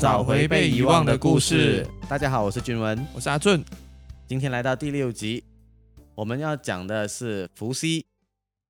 [0.00, 1.84] 找回被遗忘的故事。
[2.08, 3.64] 大家好，我是君文，我是阿俊。
[4.28, 5.42] 今天来到第六集，
[6.14, 8.06] 我们要讲的是伏羲。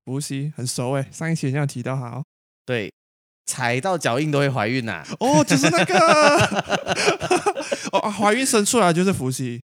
[0.06, 2.24] 伏羲很熟哎，上一期好像提到他哦。
[2.64, 2.90] 对，
[3.44, 5.04] 踩到脚印都会怀孕呐。
[5.20, 5.98] 哦，就是那个
[7.92, 9.60] 哦，怀孕生出来就是伏羲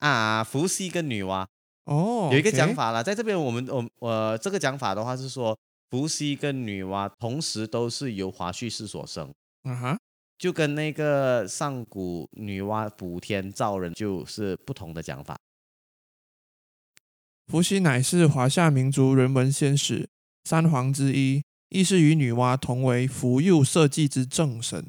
[0.00, 0.44] 啊。
[0.44, 1.46] 伏羲跟女娲
[1.86, 9.32] 哦，有一个讲法啦，在这边我们我我这个讲法的话是说，伏羲跟女娲同时都是由华胥氏所生。
[9.62, 9.98] 啊哈。
[10.38, 15.36] 就跟那个上古女娲补天造人就是不同的讲法。
[17.48, 20.08] 伏羲乃是华夏民族人文先史
[20.44, 24.86] 三皇之一，亦是与女娲同为伏佑社稷之正神，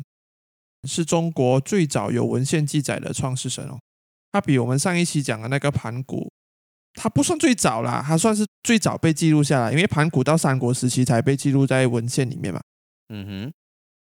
[0.88, 3.80] 是中国最早有文献记载的创世神哦。
[4.32, 6.32] 他比我们上一期讲的那个盘古，
[6.94, 12.62] 他不算最早啦，他算是最早被记录下来，因为盘古到三国时期才被记录在文献里面嘛。
[13.08, 13.54] 嗯哼。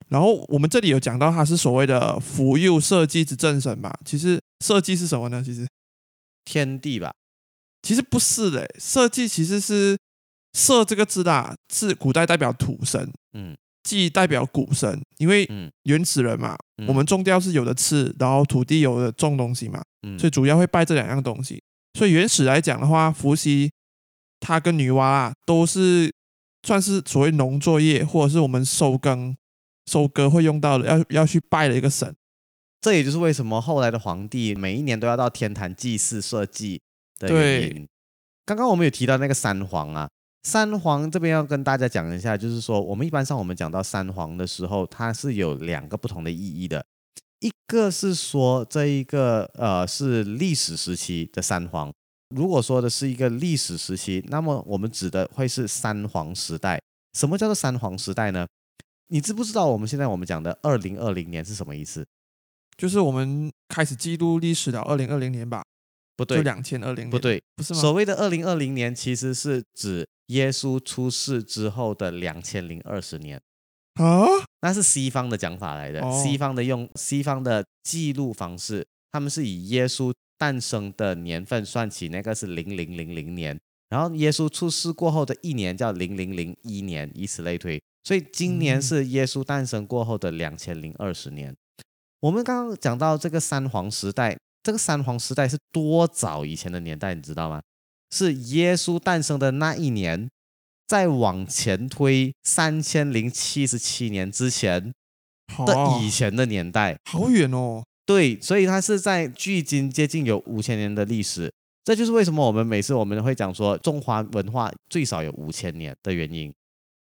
[0.09, 3.94] 然后我们这里有讲到他是所谓的福佑社稷之正神嘛？
[4.05, 5.44] 其实社稷是什么呢？
[5.44, 5.67] 其实
[6.45, 7.13] 天地吧？
[7.81, 9.97] 其实不是的，社稷其实是
[10.53, 15.47] 社这个字啦，是古代代表土神，嗯，稷代表谷神，因为
[15.83, 19.81] 原始人嘛，我们种掉是有的吃，然后土地有的种东西嘛，
[20.17, 21.61] 所以主要会拜这两样东西。
[21.97, 23.69] 所以原始来讲的话，伏羲
[24.39, 26.13] 他跟女娲啊，都是
[26.66, 29.35] 算是所谓农作业或者是我们收耕。
[29.88, 32.16] 收割会用到的，要要去拜的一个神，
[32.81, 36.79] 这也就是为什么后来的皇帝每一年都要到天坛祭祀社稷
[37.17, 37.88] 的原因。
[38.45, 40.07] 刚刚我们有提到那个三皇啊，
[40.44, 46.85] 三皇这边要跟大家讲一下，就是说我们一般上我们讲到三皇的时候，它是有两个不同的意义的，
[47.39, 51.91] 一个是说这一个呃是历史时期的三皇，
[52.35, 56.79] 如果说的是一个历史时期，那么我们指的会是三皇时代。
[57.17, 58.45] 什么叫做三皇时代呢？
[59.09, 62.06] 你知不知道我们现在我们讲的二零二零年是什么意思？
[62.78, 65.63] 就是我们开始记录历史的二零二零年吧？
[66.16, 67.09] 不对，就两千二零。
[67.09, 67.79] 不对，不是吗？
[67.79, 73.41] 所谓的二零二零年，其实是指耶稣出世之后的两千零二十年
[73.95, 74.28] 啊。
[74.62, 83.57] 那是西方的讲法来的，西方的用西方的记录方式，他们是以耶稣诞生的年份算起，那个是零零零零年，
[83.89, 87.81] 然后耶稣出世过后的一年叫零零零一年，以此类推。
[88.07, 91.53] 所以今年是耶稣诞生过后的两千零二十年。
[92.22, 97.62] 我们刚刚讲到这个三皇时代，这个三皇时代是多早以前的年代，你知道吗？
[98.12, 100.29] 是耶稣诞生的那一年，
[100.88, 104.94] 再往前推三千零七十七年之前
[105.66, 107.84] 的以前的年代，好远哦。
[108.06, 111.51] 对，所以它是在距今接近有五千年的历史。
[111.84, 116.53] 这就是为什么我们每次我们会讲说中华文化最少有五千年的原因。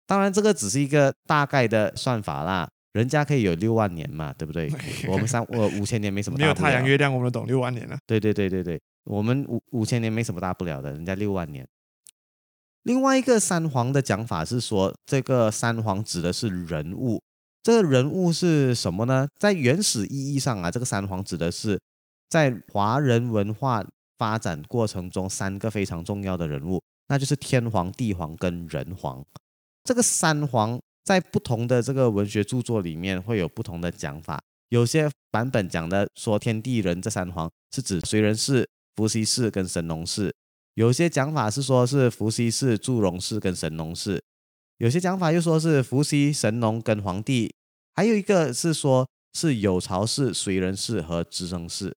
[0.07, 2.67] 当然，这个只是一个大概的算法啦。
[2.93, 4.71] 人家可以有六万年嘛，对不对？
[5.07, 6.39] 我们三我五千年没什么。
[6.39, 7.97] 没有太阳月亮，我们懂六万年了。
[8.07, 11.67] 对对对对对，我们五五千年没什么大不了的，人家六万年。
[12.83, 17.21] 另外一个三皇的讲法是说，这个三皇指的是人物。
[17.61, 19.27] 这个人物是什么呢？
[19.37, 21.77] 在原始意义上啊，这个三皇指的是
[22.29, 23.85] 在华人文化
[24.17, 29.23] 发展过程中三个非常重要的人物，那就是天皇、地皇跟人皇。
[29.87, 34.37] 这个三皇在不同的这个文学著作里面会有不同的讲法，
[34.67, 38.67] 有些版本讲的说天地人这三皇是指燧人氏、
[38.97, 40.35] 伏羲氏跟神农氏，
[40.73, 44.21] 有些讲法是说是伏羲氏、祝融氏跟神农氏，
[44.79, 47.55] 有些讲法又说是伏羲、神农跟皇帝，
[47.95, 51.95] 还有一个是说是有巢氏、燧人氏和支生氏，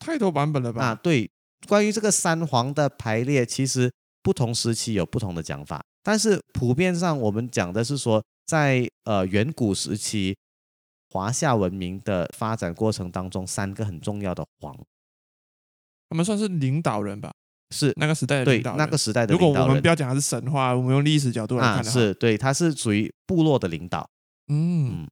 [0.00, 0.84] 太多版本了吧？
[0.86, 1.30] 啊，对，
[1.68, 3.92] 关于这个三皇的排列，其实
[4.24, 5.84] 不同时期有不同的讲法。
[6.02, 10.36] 但是普遍上，我们讲的是说，在呃远古时期，
[11.10, 14.76] 华夏文明的发展过程当中，三个很重要的皇，
[16.08, 17.32] 他们算是领导人吧？
[17.70, 18.78] 是那个时代的领导人。
[18.78, 24.08] 那个时代的如果我们不要讲它是神话，我们用历史角度来看的话，是对，他是属于部落的领导。
[24.48, 25.06] 嗯，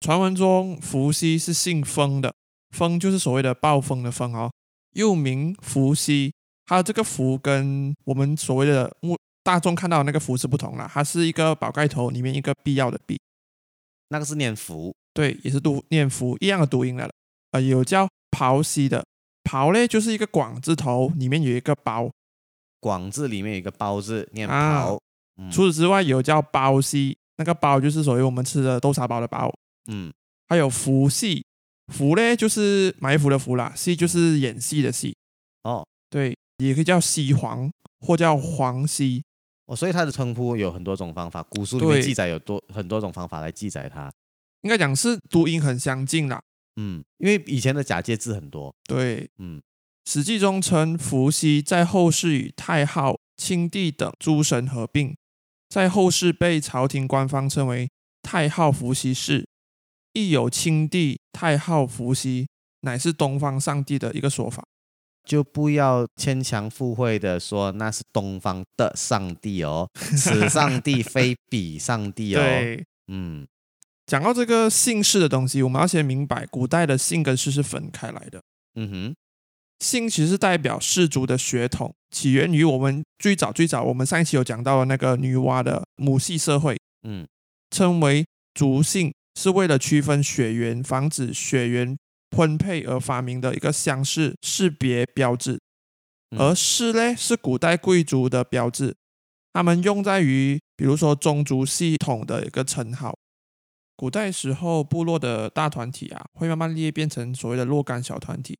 [0.00, 2.34] 传闻中伏羲是姓封的，
[2.70, 4.50] 封就是所谓的暴风的风哦，
[4.94, 6.32] 又名伏羲。
[6.66, 9.16] 他这个伏跟我们所谓的木。
[9.48, 13.18] 大众看到那个“福”是不同了，它是一个宝盖头里面一个必要的“必”，
[14.10, 17.12] 那个是念“福”，对，也是读念“福”一样的读音来了。
[17.52, 18.06] 呃，有叫
[18.36, 19.02] “刨西”的
[19.48, 22.10] “刨”嘞，就是一个“广”字头里面有一个“包
[22.78, 24.98] ”，“广”字里面有一个“包”字，念“刨”。
[25.50, 29.50] 除此之外，有叫“包西”，那个“包”就是所谓我们吃的豆沙包的“包”。
[29.90, 30.12] 嗯，
[30.48, 31.42] 还有“福戏
[31.90, 35.16] ”，“福”嘞就是埋伏的“伏”啦，“戏”就是演戏的“戏”。
[35.64, 37.70] 哦，对，也可以叫“西黄”
[38.06, 39.24] 或叫“黄溪”。
[39.68, 44.10] 哦，所以他的称呼有很多种方法，古书里面记载有多很多种方法来记载他。
[44.62, 46.42] 应该讲是读音很相近啦，
[46.76, 49.62] 嗯，因为以前的假借字很多，对，嗯。
[50.06, 55.14] 史记中称伏羲在后世与太昊、青帝等诸神合并，
[55.68, 57.90] 在后世被朝廷官方称为
[58.22, 59.46] 太昊伏羲氏，
[60.14, 62.48] 亦有青帝、太昊伏羲
[62.80, 64.64] 乃是东方上帝的一个说法。
[65.28, 73.46] 就不要牵强附会的说那是东方的上帝哦， 此上帝非彼上帝哦。，对，嗯。
[74.06, 78.40] 讲到这个姓氏的东西，我们要先明白，古代的姓跟氏是分开来的。
[78.74, 79.14] 嗯哼，
[79.80, 87.26] 姓其实是代表氏族的血统，起源于我们最早最早我们上一期有讲到的那个女娲的母系社会，嗯。
[87.70, 88.24] 称为
[88.54, 91.94] 族姓，是为了区分血缘，防止血缘
[92.36, 95.58] 婚配而发明的一个相氏识别标志。
[96.30, 98.94] 嗯而氏呢，是古代贵族的标志，
[99.54, 103.16] 他们用在于比如说宗族系统的一个称号。
[103.96, 108.56] 古代时候，部落的大团体啊，会慢慢裂变成所谓的若干小团体。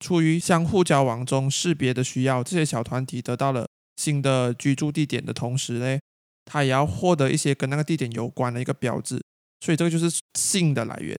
[0.00, 5.98] 出于相互交往中识别的需要，这些小团体得到了新的居住地点的同时呢，
[6.44, 9.22] 他也要获得一些跟那个地点有关的一个标志，
[9.60, 11.16] 所以这个就是姓的来源。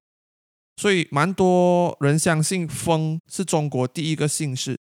[0.75, 4.77] 所以蛮多人相信风是中国第一个姓氏，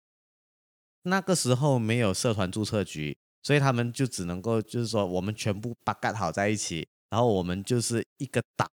[1.03, 8.67] 那个时候没有社团注册局，所以他们就只能够就是说我们全部八嘎好在一起，然后我们就是一个党。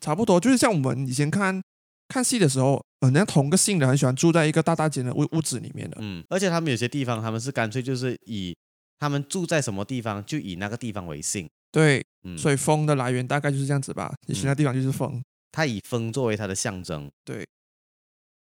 [0.00, 1.62] 差不多就是像我们以前看
[2.08, 8.56] 看戏的时候，人家同个姓的很喜欢住在一个大大间的屋屋子里面的，嗯，而且他们有些地方他们是干脆就是以
[8.98, 11.48] 他们住在什么地方就以那个地方为姓。
[11.70, 15.22] 对，嗯，所以风的来源大概就是这样子吧，你其他地方就是封。
[15.54, 17.08] 他以风作为他的象征。
[17.24, 17.46] 对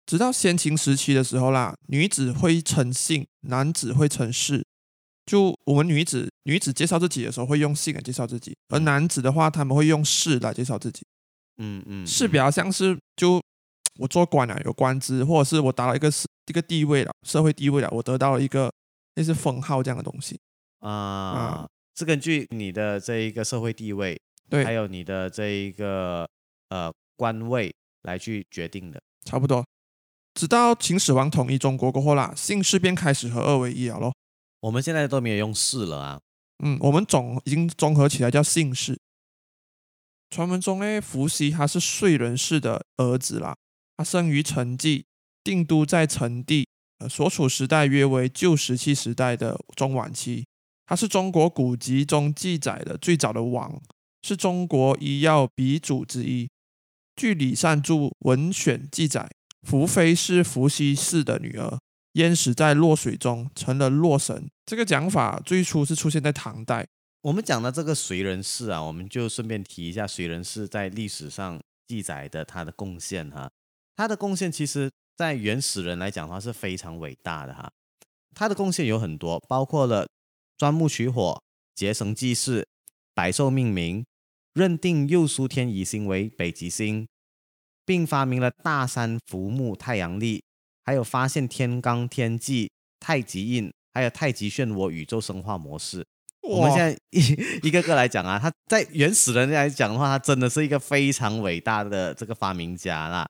[0.05, 4.63] 直到先秦时期的时候啦，女子会称姓，男子会称氏。
[5.25, 11.03] 就我们女子女子介绍自己的时候会用姓来介绍自己，而嗯男子的话他们会用氏来介绍自己。
[11.57, 13.41] 嗯嗯，氏比嗯较像是就
[13.99, 18.71] 我做官啊，有官职，或者是我达到一个是一个地位了，社会地位了，我得到了一个
[19.15, 20.39] 类似封号这样的东西。
[20.79, 24.19] 啊，是根据你的这一个社会地位，
[24.49, 26.27] 对还有你的这一个
[26.69, 27.73] 呃官位
[28.03, 29.01] 来去决定的。
[29.25, 29.65] 差不多。
[30.33, 34.13] 直到秦始皇统一中国过后啦，姓氏便开始合二为一了咯。
[34.61, 36.19] 我们现在都没有用氏了啊。
[36.63, 38.97] 嗯，我们总已经综合起来叫姓氏。
[40.29, 43.55] 传闻中呢，伏羲他是燧人氏的儿子啦，
[43.97, 45.05] 他生于陈纪，
[45.43, 46.67] 定都在陈地，
[46.99, 50.45] 呃，所处时代约为旧石器时代的中晚期。
[50.85, 53.81] 他是中国古籍中记载的最早的王，
[54.21, 56.49] 是中国医药鼻祖之一。
[57.19, 59.29] 据李善注《文选》记载，
[59.63, 61.77] 伏妃是伏羲氏的女儿，
[62.13, 64.49] 淹死在洛水中，成了洛神。
[64.65, 66.87] 这个讲法最初是出现在唐代，
[67.23, 73.51] 我们讲的这个燧人氏啊，我们就顺便提一下燧人氏在历史上记载的他的贡献哈。
[73.97, 77.69] 他的贡献其实，在原始人来讲的话是非常伟大的哈。
[78.33, 80.07] 他的贡献有很多，包括了
[80.57, 81.43] 钻木取火、
[81.75, 82.65] 结绳记事、
[83.13, 84.05] 百兽命名、
[84.59, 87.07] 认定右苏天乙星为北极星，
[87.85, 90.43] 并发明了大山浮木太阳历，
[90.83, 92.69] 还有发现天罡天际、
[92.99, 96.05] 太极印，还有太极漩涡宇宙生化模式。
[96.41, 97.21] 我们现在一
[97.69, 103.25] 一个个来讲啊，他在原始人来讲的话，他真的是一个非常伟大的这个发明家啦。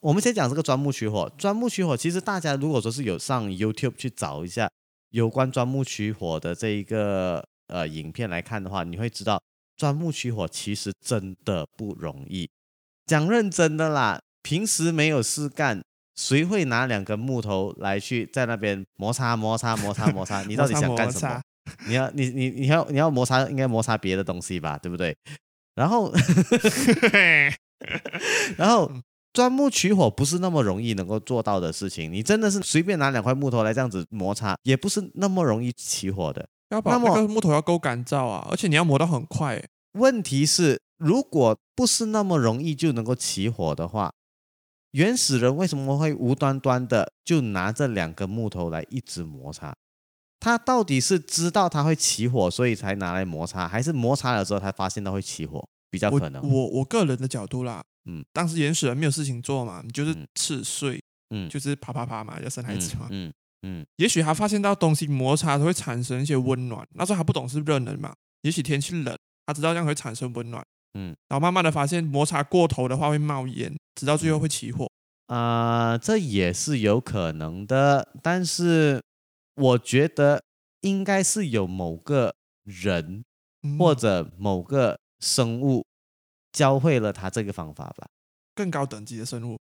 [0.00, 4.70] 我们先讲这个钻木取火，钻木取火，其实大家如果说是有上 YouTube 去找一下
[5.10, 9.40] 有关钻木取火的这一个呃影片来看的话，你会知道
[9.76, 12.48] 钻木取火其实真的不容易。
[13.06, 15.82] 讲认真的啦，平时没有事干，
[16.16, 20.42] 谁会拿两根木头来去在那边摩擦摩擦摩擦摩擦？
[20.48, 21.40] 你到底想干什么？
[21.86, 25.16] 你要你你你要你要摩擦，应该摩擦别的东西吧，对不对？
[25.74, 26.12] 然后
[28.56, 28.90] 然后
[29.32, 36.48] 钻木取火不是那么容易能够做到的事情，你真的是随便拿两块木头来这样子摩擦，也不是那么容易起火的。
[36.70, 39.68] 要把那个木头要够干燥啊，而且你要磨到很快欸。
[39.92, 44.12] 问题是，如果不是那么容易就能够起火的话，
[44.92, 49.74] 原始人为什么会无端端的就拿这两根木头来一直摩擦？
[50.38, 55.66] 他到底是知道它会起火，所以才拿来摩擦，还是摩擦了之后才发现它会起火？
[55.90, 56.46] 比较我可能。
[56.46, 63.06] 我我个人的角度啦，嗯，当时原始人没有事情做嘛，你就是嗯吃睡，嗯就是啪啪啪嘛，要生孩子嘛。
[63.10, 63.32] 嗯嗯
[63.96, 74.86] 也许他发现到东西摩擦它会产生一些温暖，那时候他不懂是热能嘛，也许天气冷，他知道这样会产生温暖，嗯，然后慢慢的发现摩擦过头的话会冒烟，直到最后会起火。
[75.26, 79.02] 啊、这也是有可能的，但是
[79.56, 80.44] 我觉得
[80.82, 83.24] 应该是有某个人
[83.62, 83.76] 嗯。
[83.76, 85.84] 或者某个生物
[86.52, 88.06] 教会了他这个方法吧。
[88.54, 89.58] 更高等级的生物，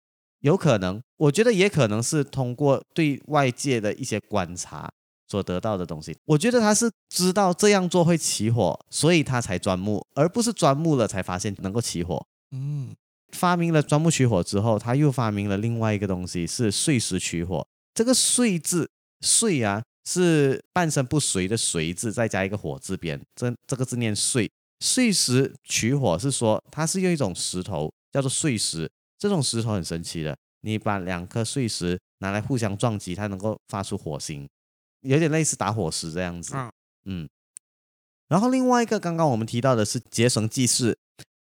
[0.41, 4.89] 有可能，我觉得也可能是通过对外界的一些观察
[5.27, 6.15] 所得到的东西。
[6.25, 12.25] 我觉得他是知道这样做会起火，所以他才钻木，而不是钻木了才发现能够起火。
[12.51, 12.95] 嗯，
[13.31, 17.67] 发明了钻木取火之后，他又发明了另外一个东西，是碎石取火。
[17.93, 24.49] 这个“碎”字，“碎”啊，是半身不遂的“遂”字，再加一个火字边，这这个字念“碎”。
[24.79, 28.89] 碎石取火是说，它是用一种石头叫做碎石，
[29.19, 34.49] 这种石头很神奇的，你把两颗碎石拿来互相撞击，它能够发出火星，
[35.01, 36.55] 有点类似打火石这样子。
[36.55, 36.71] 啊
[37.05, 37.29] 嗯，
[38.27, 40.97] 然后另外一个刚刚我们提到的是结绳记事，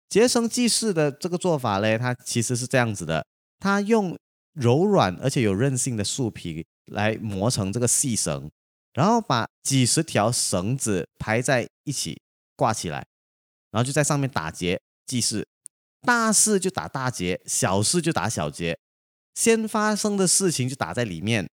[0.07, 3.25] 结绳记事的这个做法嘞，它其实是这样子的，
[3.59, 4.17] 它用
[4.53, 8.51] 柔软而且有韧性的树皮来磨成这个细绳，
[8.93, 12.21] 然后把几十条绳子排在一起
[12.55, 13.05] 挂起来，
[13.71, 15.47] 然后就在上面打结记事，
[16.03, 18.77] 大事就打大结，小事就打小结，
[19.33, 21.49] 先发生的事情就打在里面，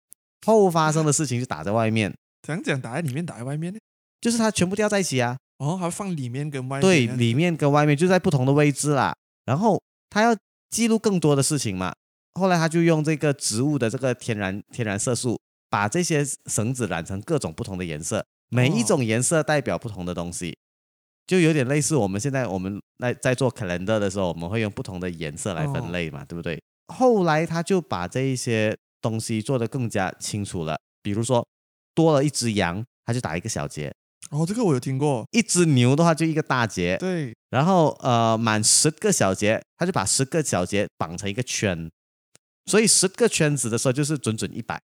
[0.47, 3.78] 后发生的事情就打在外面，怎样讲打在里面，打在外面呢？
[4.21, 5.37] 就是它全部吊在一起啊。
[5.59, 6.80] 哦，还放里面跟外面。
[6.80, 9.14] 对，里面跟外面就在不同的位置啦。
[9.45, 10.37] 然后他要
[10.71, 11.92] 记录更多的事情嘛，
[12.35, 15.38] 后来他就用这个植物的这个天然天然色素，
[15.69, 20.57] 把这些绳子染成各种不同的颜色，每一种颜色代表不同的东西，
[21.30, 26.60] 就有点类似我们现在我们在在做 calendar 的时候，我们会用不同的颜色来分类嘛，对不对？
[26.88, 31.46] 后来他就把这一些东西做得更加清楚了，比如说
[31.94, 33.92] 多了一只羊，他就打一个小结；
[34.32, 35.25] 哦，这个我有听过。
[35.30, 36.96] 一只牛的话就一个大结。
[36.96, 41.88] 对，然后呃，满十个小节，他就把十个小节绑成一个圈，
[42.66, 44.82] 所以十个圈子的时候就是准准一百，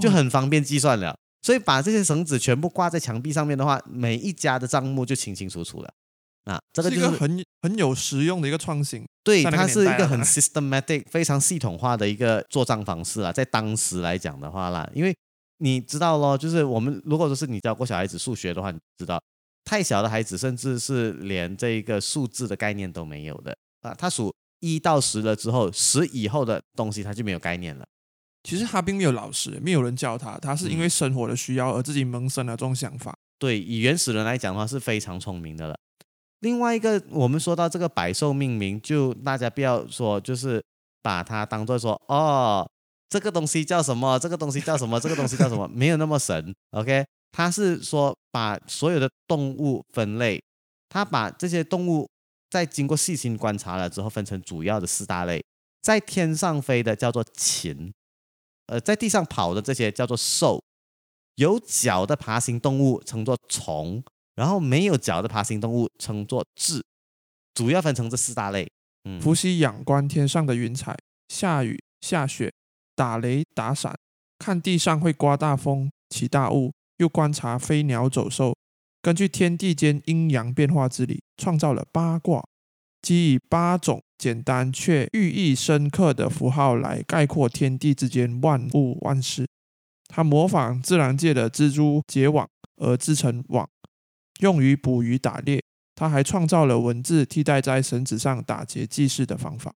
[0.00, 1.18] 就很方便计算了。
[1.46, 5.94] 所以把这些绳子全部挂在墙壁上面的话，每一家的账目就清清楚楚了。
[6.42, 9.06] 啊，这个就是是一个很很有实用的一个创新。
[9.22, 15.16] 对，它是一个很 systematic、非常系统化的一个做账方式啊，在当时来讲的话啦，因为
[15.58, 19.22] 你知道咯，就是我们如果说是你教过小孩子数学的话，你知道
[19.64, 27.86] 太小的孩子甚至是连这一个数字的概念都没有的啊，他数一到十了之后，十以后的东西他就没有概念了。
[28.46, 33.12] 其实他并没有老师，没有人教他，他是因嗯为生活的需要而自己萌生了这种想法。
[33.40, 35.76] 对，以原始人来讲的话是非常聪明的了。
[36.38, 40.62] 另外一个，我们说到这个百兽命名，就大家不要说就是
[41.02, 42.64] 把它当做说哦，
[43.08, 46.54] 这个东西叫什么，这个东西叫什么，这个东西叫什么，没有那么神。
[46.70, 50.40] OK，他是说把所有的动物分类，
[50.88, 52.08] 他把这些动物
[52.48, 55.44] 在经过细心观察了之后，分成主要的四大类，
[55.82, 57.92] 在天上飞的叫做禽，
[58.66, 60.62] 呃，在地上跑的这些叫做兽，
[61.36, 64.02] 有脚的爬行动物称作虫，
[64.34, 66.82] 然后没有脚的爬行动物称作雉，
[67.54, 68.68] 主要分成这四大类。
[69.04, 70.96] 嗯，伏羲仰观天上的云彩，
[71.28, 72.52] 下雨下雪，
[72.96, 73.94] 打雷打闪，
[74.38, 78.56] 看地上会刮大风起大雾，又观察飞鸟走兽，
[79.00, 82.44] 根据天地间阴阳变化之理，创造了八卦，
[83.06, 89.46] 即以八种简单却寓意深刻的符号来概括天地之间万物万事。
[90.08, 92.48] 它模仿自然界的蜘蛛结网
[92.78, 93.68] 而织成网，
[94.40, 95.62] 用于捕鱼打猎。
[95.94, 99.72] 他还创造了文字替代在绳子上打结记事的方法。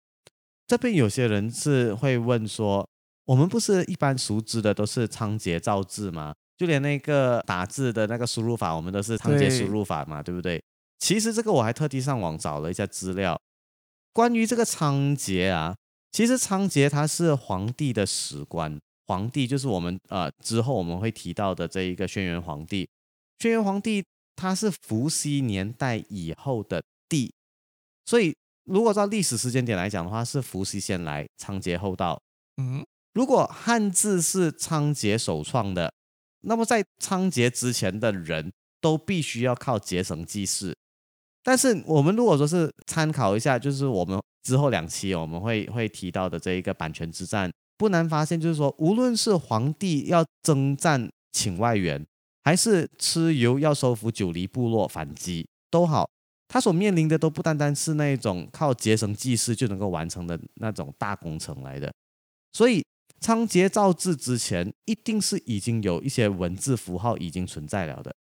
[0.66, 2.88] 这边有些人是会问说，
[3.26, 6.35] 我们不是一般熟知的都是仓颉造字吗？
[6.56, 10.58] 就连那个打字的那个输入法，我们都是仓颉输入法嘛，对不对？
[10.98, 13.40] 其实这个我还特地上网找了一下资料，
[14.12, 15.76] 关于这个仓颉啊，
[16.10, 22.88] 其实仓颉他是皇帝的史官，皇帝就是我们呃之后我们会提到的这一个轩辕皇帝，
[23.38, 27.32] 轩辕皇帝他是伏羲年代以后的帝，
[28.04, 32.20] 所以如果照历史时间点来讲的话，是伏羲先来，仓颉后到。
[32.56, 35.92] 嗯，如果汉字是仓颉首创的，
[36.40, 40.76] 那么在仓颉之前的人都必须要靠结绳记事。
[41.48, 52.04] 但是我们如果说是参考一下，就是我们之后两期我们会会提到的这一个版权之战，不难发现，就是说无论是皇帝要征战请外援，
[52.44, 56.06] 还是蚩尤要收服九黎部落反击，都好，
[56.48, 61.90] 他所面临的都不单单是那种靠结绳记事就能够完成的那种大工程来的。
[62.52, 62.84] 所以
[63.20, 68.14] 仓颉造字之前，一定是已经有一些文字符号已经存在了的。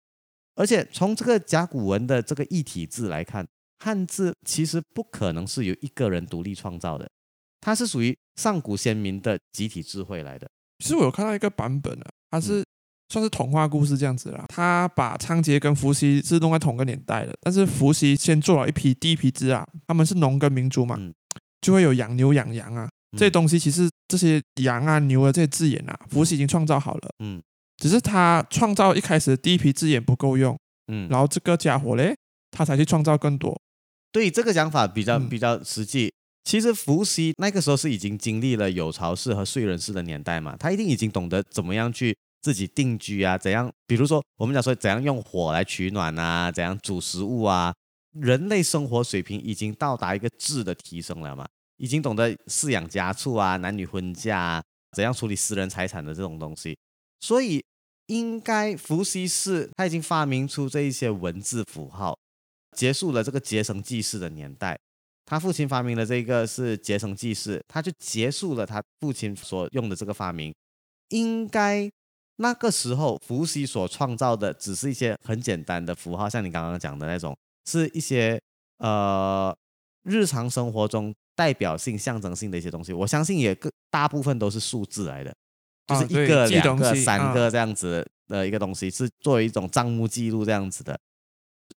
[0.56, 3.46] 而且从这个甲骨文的这个异体字来看，
[3.78, 7.08] 汉字其实不可能是由一个人独立创造的，
[7.60, 10.48] 它是属于上古先民的集体智慧来的。
[10.78, 12.64] 其实我有看到一个版本啊，它是、
[13.08, 14.44] 算是童话故事这样子啦。
[14.48, 21.14] 他把仓颉跟伏羲是弄在同个年代的，但是伏羲先做了一批第一批字啊，他们是农耕民族嘛，嗯
[21.60, 27.42] 就会有养牛养羊啊，这些东西其实这些羊啊、牛啊这些字眼啊，伏羲已经创造好了，嗯
[27.76, 30.56] 只是他创造一开始的第一批字眼不够用，
[30.88, 32.14] 嗯，然后这个家伙嘞，
[32.50, 33.58] 他才去创造更多。
[34.12, 36.12] 对这个讲法比较嗯比较实际。
[36.44, 47.74] 其实伏羲那个时候是已经经历了有巢氏和燧人氏的年代嘛，他一定已经懂得怎么样去自己定居啊，怎样，比如说我们讲说怎样用火来取暖啊，怎样煮食物啊，
[48.12, 51.44] 人类生活水平已经到达一个质的提升了嘛，
[51.78, 56.78] 已经懂得饲养家畜啊，男女婚嫁啊，怎样处理私人财产的这种东西，
[57.20, 57.64] 所以
[58.06, 62.16] 应该伏羲是他已经发明出这一些文字符号，
[62.76, 64.78] 结束了这个结绳记事的年代。
[65.28, 70.54] 他父亲发明的这个是结绳记事，他就结束了他父亲所用的这个发明。
[71.08, 71.90] 应该
[72.36, 78.40] 那个时候伏羲所创造的只是一些很简单的符号，像你刚刚讲的那种，是一些
[78.78, 79.56] 呃
[80.04, 82.92] 日常生活中代表性、象征性的一些东西。
[82.92, 83.56] 我相信也
[83.90, 85.34] 大部分都是数字来的，
[85.86, 90.98] 就啊是一个、两个、三个这样子的一个东西，是作为一种账目记录这样子的。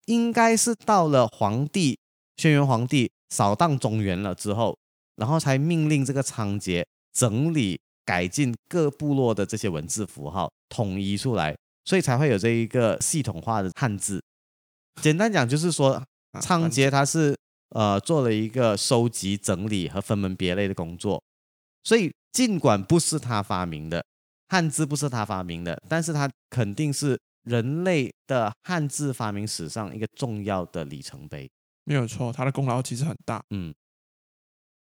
[0.05, 1.99] 应该是到了皇帝
[2.37, 4.77] 轩辕皇帝扫荡中原了之后，
[5.17, 14.23] 然后才命令这个仓颉整理改进各部落的这些文字符号，统一出来，所以才会有这一个系统化的汉字。
[15.01, 15.93] 简单讲就是说，
[16.31, 17.35] 啊仓颉他是
[17.69, 21.21] 呃做了一个收集、整理和分门别类的工作，
[21.87, 24.05] 所以尽管不是他发明的，
[24.49, 31.49] 汉字不是他发明的，但是他肯定是人类的汉字发明史上一个重要的里程碑。
[31.85, 33.41] 没有错，他的功劳其实很大。
[33.51, 33.73] 嗯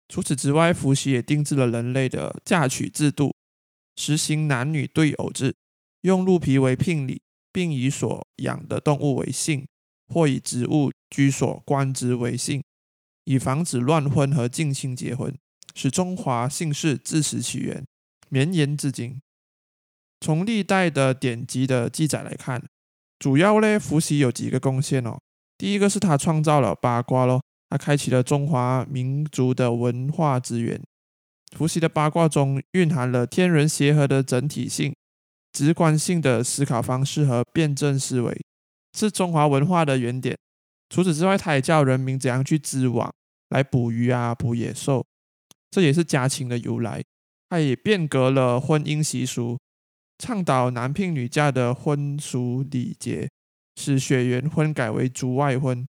[0.09, 3.35] 除此之外，伏羲也定制了人类的嫁娶制度，
[3.97, 5.55] 实行男女对偶制，
[6.01, 7.21] 用鹿皮为聘礼，
[7.53, 9.69] 并以所养的动物为姓，
[10.07, 12.65] 或以植物居所官职为姓，
[13.25, 15.37] 以防止乱婚和近亲结婚，
[15.75, 17.85] 使中华姓氏自此起源，
[18.29, 19.21] 绵延至今。
[20.21, 22.65] 从历代的典籍的记载来看，
[23.19, 25.19] 主要呢，伏羲有几个贡献哦。
[25.57, 30.81] 第一个是他创造了八卦咯，他开启了中华民族的文化之源。
[31.57, 34.95] 伏羲的八卦中蕴含了天人协和的整体性、
[35.53, 38.41] 直观性的思考方式和辩证思维，
[38.97, 40.37] 是中华文化的原点。
[40.91, 43.13] 除此之外，他也教人民怎样去织网
[43.49, 45.05] 来捕鱼啊、捕野兽，
[45.71, 47.03] 这也是家禽的由来。
[47.51, 49.59] 他也变革了婚姻习俗，
[50.19, 53.29] 倡导男聘女嫁的婚俗礼节，
[53.77, 55.87] 使血缘婚改为族外婚，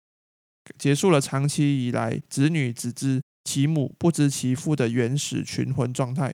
[0.77, 6.31] 结束了长期以来子女只知其母不知其父的原始群婚状态。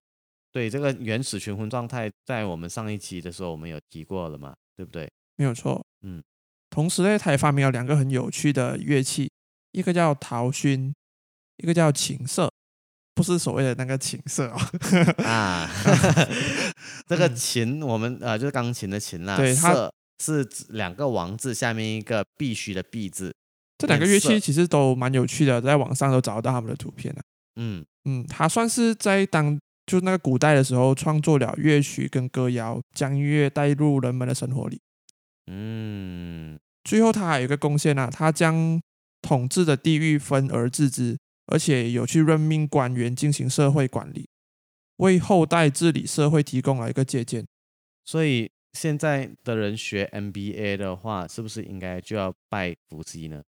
[0.51, 5.12] 对，这个原始群婚状态，在我们上一期的时候我们有提过了嘛，对不对？
[5.38, 5.84] 没有错。
[6.03, 6.23] 嗯，
[6.69, 9.31] 同时呢，他也发明了两个很有趣的乐器，
[9.71, 10.93] 一个叫陶埙，
[11.58, 12.51] 一个叫琴瑟，
[13.15, 15.23] 不是所谓的那个琴瑟哦。
[15.23, 15.67] 啊，
[17.08, 23.34] 这个嗯琴我们呃就是钢琴的琴啦，对它瑟是指两个王字下面一个必须的必字，
[23.78, 27.21] 这两个乐器其实都蛮有趣的，在网上都找得到他们的图片了。
[27.56, 34.80] 嗯嗯，他算是在当就那个古代的时候创作了乐曲跟歌谣，将音乐带入人们的生活里。
[35.47, 38.80] 嗯最后，他还有一个贡献啊，他将
[39.21, 44.27] 统治的地域分而治之，而且有去任命官员进行社会管理，
[44.97, 47.45] 为后代治理社会提供了一个借鉴。
[48.03, 53.41] 所以现在的人学 MBA 的话，是不是应该就要拜伏羲呢？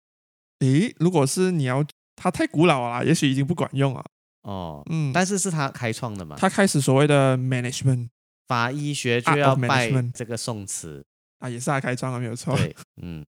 [0.60, 1.84] 诶，如果是你要，
[2.16, 4.04] 他太古老了，也许已经不管用了。
[4.42, 8.08] 哦，嗯，但是是他开创的嘛，他开始所谓的 management
[8.46, 11.04] 法医学就要拜 management 这个宋词，
[11.38, 12.56] 啊，也是他开创的，没有错。
[12.56, 13.24] 对， 嗯。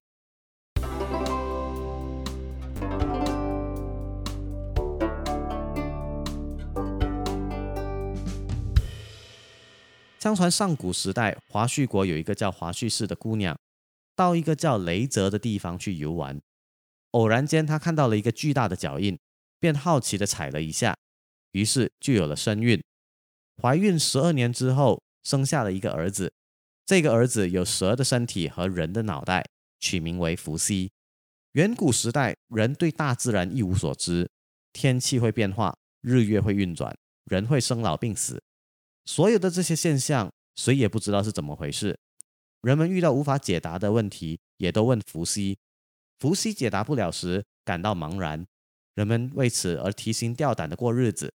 [10.26, 13.56] 相传上古时代，华胥国有一个叫华胥氏的姑娘，
[14.16, 16.40] 到一个叫雷泽的地方去游玩。
[17.12, 19.16] 偶然间，她看到了一个巨大的脚印，
[19.60, 20.96] 便好奇的踩了一下，
[21.52, 22.82] 于是就有了身孕。
[23.62, 26.32] 怀孕十二年之后，生下了一个儿子。
[26.84, 29.44] 这个儿子有蛇的身体和人的脑袋，
[29.78, 30.90] 取名为伏羲。
[31.52, 34.28] 远古时代，人对大自然一无所知，
[34.72, 36.92] 天气会变化，日月会运转，
[37.26, 38.42] 人会生老病死，
[39.07, 41.97] 所有的这些现象，谁也不知道是怎么回事。
[42.61, 45.57] 人们遇到无法解答的问题，也都问伏羲。
[46.19, 48.45] 伏羲解答不了时，感到茫然，
[48.95, 51.33] 人们为此而提心吊胆的过日子。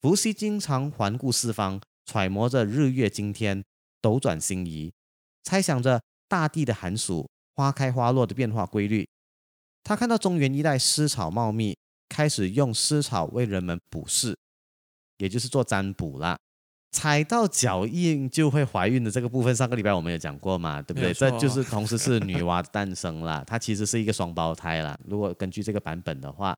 [0.00, 3.64] 伏羲经常环顾四方，揣摩着日月经天，
[4.00, 4.92] 斗转星移，
[5.44, 9.08] 猜想着大地的寒暑、花开花落的变化规律。
[9.84, 14.36] 他看到中原一带湿草茂密，开始用湿草为人们补事。
[15.18, 16.36] 也就是做占卜啦。
[16.92, 21.12] 踩到脚印就会怀孕的这个部分，上个礼拜我们有讲过嘛，对不对？
[21.12, 24.96] 这就是同时是女娲的诞生啦，它其实是一个双胞胎啦。
[25.06, 26.54] 如果根据这个版本的话，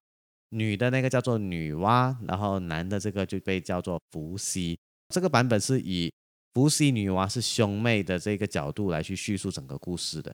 [0.51, 4.77] 女的那个叫做女娲，然后男的这个就被叫做伏羲。
[5.15, 6.13] 这个版本是以
[6.53, 10.33] 伏羲女娲是兄妹的这个角度来去叙述整个故事的。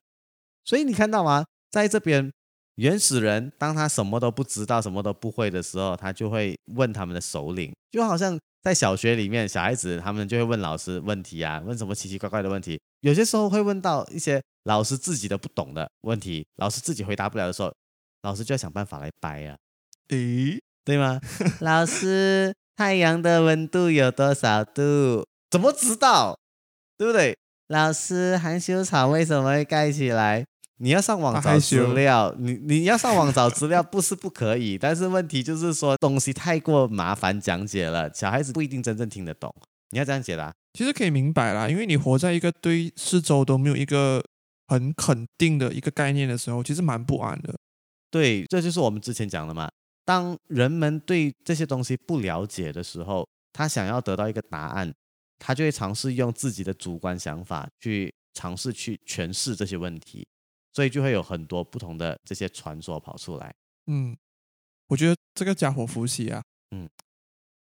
[0.65, 1.45] 所以你看到吗？
[1.71, 2.31] 在这边，
[2.77, 12.81] 原始人当他什么都不知道、什么都不会的时候，他就会问他们的首领，就好像在小学里面，小孩子他们就会问老师问题啊，问什么奇奇怪怪的问题。
[13.01, 17.73] 有些时候会问到一些老师自己都不懂的问题，老师自己回答不了的时候，
[18.23, 19.57] 老师就要想办法来掰啊。
[20.09, 21.21] 诶，对吗？
[21.61, 25.25] 老师，太阳的温度有多少度？
[25.51, 26.39] 怎么知道？
[26.99, 27.39] 对不对？
[27.69, 30.45] 老师，含羞草为什么会盖起来？
[30.83, 39.55] 你要上网找资料，你你要上网找资料不是不可以，但是问题就是说东西太过麻烦讲解了，小孩子不一定真正听得懂。
[39.91, 44.25] 你要这样解答，其实可以明白啦，因为你活在一个对四周都没有一个
[44.69, 47.55] 很肯定的一个概念的时候，其实蛮不安的。
[48.11, 49.69] 对，这就是我们之前讲的嘛。
[50.07, 54.93] 当人们对这些东西不了解的时候，他想要得到一个答案，
[55.39, 60.27] 他就会尝试用自己的主观想法去尝试去诠释这些问题，
[60.73, 63.55] 所以就会有很多不同的这些传说跑出来。
[63.87, 64.17] 嗯，
[64.89, 66.89] 我觉得这个家伙伏羲啊，嗯，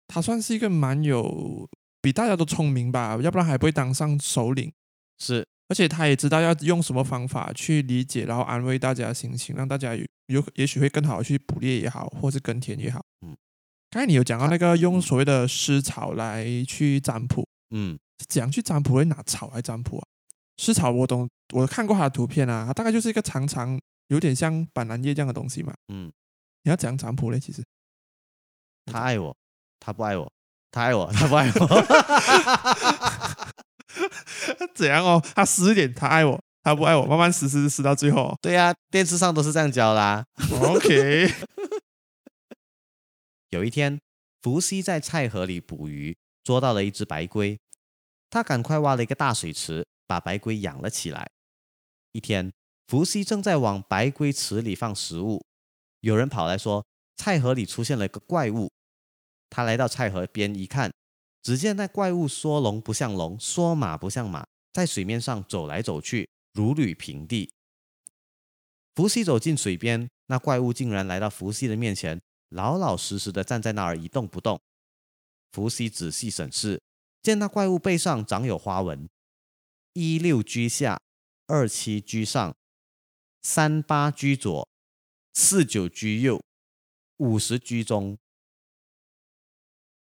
[0.07, 1.69] 他算是一个蛮有
[2.01, 4.73] 比大家都聪明吧，要不然还不会当上首领。
[5.19, 13.05] 是，而且他也知道要用什么方法去理解，然后安慰大家的心情，让大家有有也许会更好的去捕猎也好，或是耕田也好。
[13.27, 13.37] 嗯，
[13.91, 18.95] 刚才你有讲到那个用所谓的尸草来去占卜，嗯，是怎样去占卜？
[18.95, 20.07] 会拿草来占卜啊？
[20.57, 25.75] 湿草我懂，我看过它的图片啊，它大概就是一个长长，有点像板蓝叶这样的东西嘛。
[25.89, 26.13] 嗯，
[26.63, 27.41] 你要怎样占卜嘞？
[27.41, 27.65] 其实
[28.87, 29.37] 他爱我，
[29.81, 30.33] 他不爱我，
[30.71, 31.67] 他爱我，他不爱我。
[34.75, 35.23] 怎样哦？
[35.35, 38.37] 他死一点，他爱我，他不爱我，慢慢死死死到最后。
[38.43, 40.25] 对呀、电视上都是这样教啦。
[40.61, 41.33] OK，
[43.51, 44.01] 有一天，
[44.43, 47.59] 伏羲在菜河里捕鱼，捉到了一只白龟。
[48.31, 51.31] 他赶快挖了一个大水池，把白龟养了起来。
[52.13, 52.53] 一天，
[52.87, 55.45] 伏羲正在往白龟池里放食物，
[56.01, 56.85] 有人跑来说，
[57.17, 58.71] 菜河里出现了个怪物。
[59.51, 60.93] 他来到菜河边一看，
[61.43, 67.53] 只见那怪物说龙不像龙，说马不像马，在水面上走来走去，如履平地。
[68.95, 74.61] 伏羲走进水边，那怪物竟然来到伏羲的面前，老老实实的站在那儿一动不动。
[75.51, 76.81] 伏羲仔细审视，
[77.23, 79.09] 见那怪物背上长有花纹，
[79.97, 81.01] 一六居下，
[81.47, 82.57] 二七居上，
[83.43, 84.69] 三八居左，
[85.33, 86.43] 四九居右，
[87.19, 88.19] 五十居中。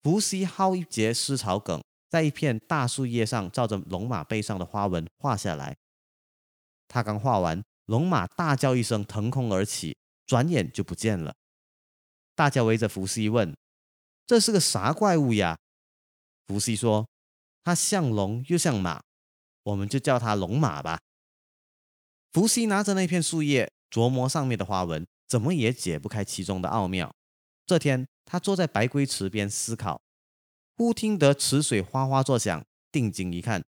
[0.02, 5.76] 伏羲薅一截丝草梗，在一片大树叶上照着龙马背上的花纹画下来。
[6.88, 11.36] 他刚画完，龙马大叫一声，腾空而起，转眼就不见了。
[12.34, 13.54] 大家围着伏羲问
[14.26, 15.58] ：“这是个啥怪物呀？”
[16.48, 17.10] 伏羲说
[17.66, 19.04] ：“它像龙又像马，
[19.65, 20.99] 我们就叫它龙马吧。”
[22.34, 27.13] 伏羲拿着那片树叶琢磨上面的花纹，怎么也解不开其中的奥妙。
[27.65, 30.01] 这天，他坐在白龟池边思考，
[30.75, 33.63] 忽听得池水哗哗作响，定睛一看，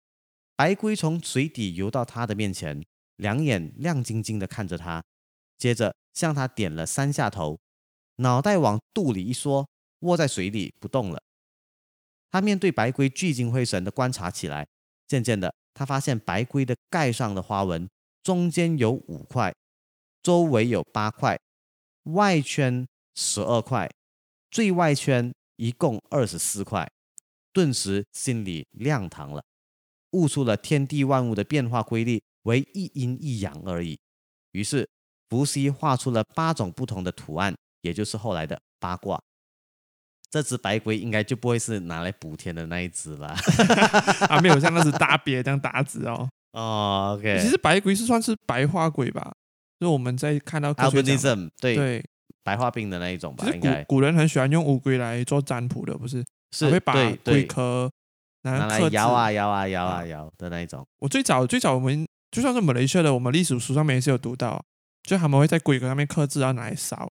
[0.56, 2.84] 白龟从水底游到他的面前，
[3.16, 5.04] 两眼亮晶晶的看着他，
[5.56, 7.58] 接着向他点了三下头，
[8.16, 9.68] 脑袋往肚里一缩，
[10.00, 11.22] 窝在水里不动了。
[12.30, 14.66] 他面对白龟聚精会神的观察起来，
[15.06, 17.86] 渐渐的，他发现白龟的盖上的花纹
[18.22, 19.54] 中间有五块，
[20.22, 21.38] 周围有八块，
[22.04, 23.86] 外圈十二块，
[24.50, 26.90] 最外圈一共二十四块。
[27.52, 29.44] 顿时心里亮堂了，
[30.12, 33.98] 悟出了天地万物的变化规律为一阴一阳而已。
[34.52, 34.88] 于是，
[35.28, 39.22] 伏羲画出了八种不同的图案，也就是后来的八卦。
[40.36, 43.34] 这只白龟应该就不会是拿来补天的那一只吧？
[44.28, 46.28] 啊，没有像那只大鳖这样大只哦。
[46.52, 49.32] 哦，OK，其实白龟是算是白化龟吧，
[49.80, 52.04] 就我们在看到 albinism 对对，
[52.44, 56.22] 白化病的那一种吧，应该古古人很喜欢用乌龟来做占卜的，不是？
[56.52, 56.92] 是还会把
[57.24, 57.90] 龟壳
[58.42, 60.86] 拿拿来摇啊摇啊摇啊啊摇的那一种。
[60.98, 64.62] 我最早最早我们就算是马来西亚的，我们历史书上面也是有读到，
[65.02, 67.10] 就他们会在龟壳上面刻字，然后拿来烧，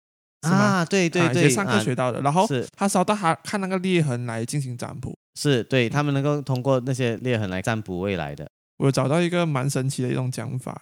[0.43, 0.58] 是吗？
[0.58, 2.21] 啊，对对对，啊上课啊学到的。
[2.21, 5.13] 然后是他烧到他看那个裂痕来进行占卜。
[5.39, 8.47] 是，对他们能够通过那些裂痕来占卜未来的。
[8.78, 10.82] 我有找到一个蛮神奇的一种讲法，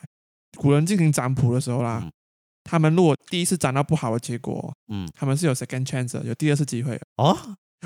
[0.57, 2.11] 古人进行占卜的时候啦，嗯
[2.69, 6.99] 他们如果第一次占到不好的结果，嗯，他们是有 second chance，有第二次机会。
[7.15, 7.37] 哦，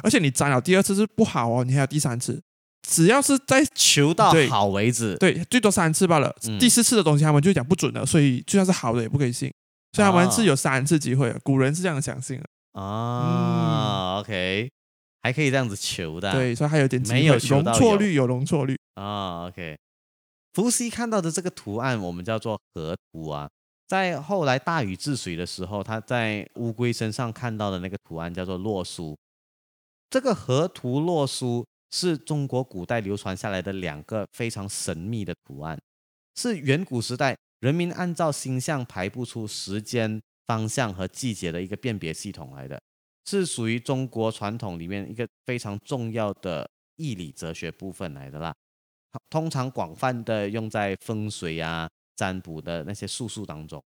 [0.02, 2.42] 而且你占了第二次是不好哦，你还有第三次，
[2.90, 5.16] 只要是在求到对好为止。
[5.18, 9.54] 对最多三次罢了，嗯第四次的东西他们就讲不准了，所以就算是好的也不可以信，
[9.94, 14.70] 所以他们是有三次机会的，古人是这样相信的，啊、o k
[15.22, 16.32] 还可以这样子求的。
[16.32, 19.78] 嗯对，所以还有点机没有会，容错率有容错率，啊、o k
[20.54, 23.50] 伏羲看到的这个图案，我们叫做河图啊。
[23.88, 29.18] 在后来大禹治水的时候，他在乌龟身上看到的那个图案叫做洛书。
[30.10, 35.78] 这个河图洛书是中国古代流传下来的两个非常神秘的图案，
[36.36, 42.82] 是远古时代人民按照星象排布出时间、方向和季节的一个辨别系统来的，
[43.26, 48.54] 是属于中国传统里面一个非常重要的义理哲学部分来的啦。
[49.30, 53.82] 通常广泛的用在风水啊、占卜的那些术数当中。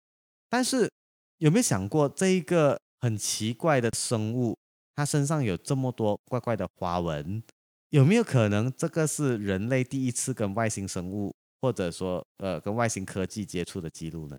[0.49, 0.91] 但是
[1.37, 4.57] 有没有想过，这一个很奇怪的生物，
[4.95, 7.41] 它身上有这么多怪怪的花纹，
[7.91, 14.37] 有没有可能这个是人类第一次跟外星生物，或者说呃跟外星科技接触的记录呢？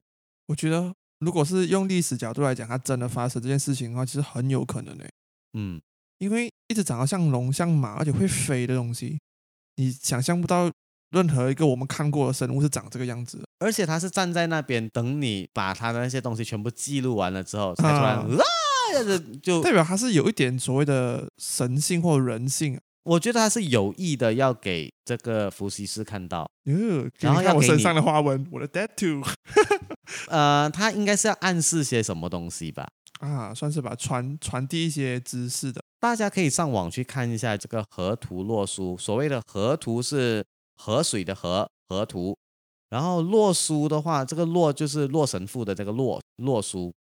[0.48, 5.08] 我觉得如果是用历史角度来讲，它真的发生这件事情的话，其实很有可能诶，
[5.52, 5.80] 嗯，
[6.18, 9.18] 因为一直长得像龙、像马，而且会飞的东西，
[9.76, 10.70] 你想象不到
[11.11, 13.44] 任何一个我们看过的生物是长这个样子的。
[13.61, 22.80] 而且它是站在那边等你把它的那些东西全部记录完了之后，才突然啊啊，就就代表它是有一点所谓的神性或人性啊。
[23.04, 29.24] 我觉得他是有意的要给这个伏羲氏看到，哟，然后你看我身上的花纹，我的 tattoo
[30.28, 32.86] 呃，他应该是要暗示些什么东西吧？
[33.20, 35.82] 啊，算是吧，传传递一些知识的。
[36.00, 38.96] 大家可以上网去看一下这个河图洛书。
[38.98, 40.44] 所谓的河图是
[40.76, 42.36] 河水的河河图，
[42.90, 46.92] 然后洛书的话，这个洛就是洛神赋的这个洛洛书，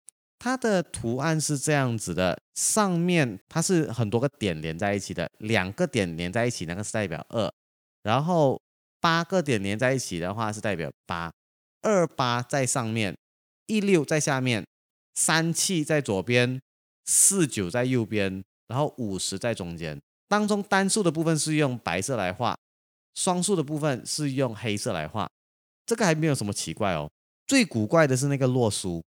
[0.41, 7.53] 它的图案是这样子的，上面它是很多个点连在一起的，两个点连在一起，那个是代表二，
[8.03, 8.59] 然后
[9.01, 11.31] 八个点连在一起的话是代表八，
[11.83, 13.15] 二八在上面，
[13.67, 14.67] 一六在下面，
[15.15, 16.59] 三七在左边，
[17.05, 20.01] 四九在右边，然后五十在中间。
[20.27, 22.57] 当中单数的部分是用白色来画，
[23.15, 25.29] 双数的部分是用黑色来画。
[25.85, 27.11] 这个还没有什么奇怪哦。
[27.47, 29.03] 最古怪的是那个洛书，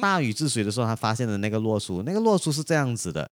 [0.00, 3.28] 大禹治水的时候，他发现的那个洛书，那个洛书是这样子的，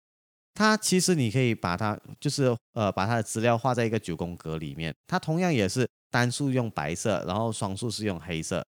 [0.53, 8.65] 它其实你可以把它就是呃把它的资料画在一个九宫格里面，它同样也是单数用白色，然后双数是用黑色。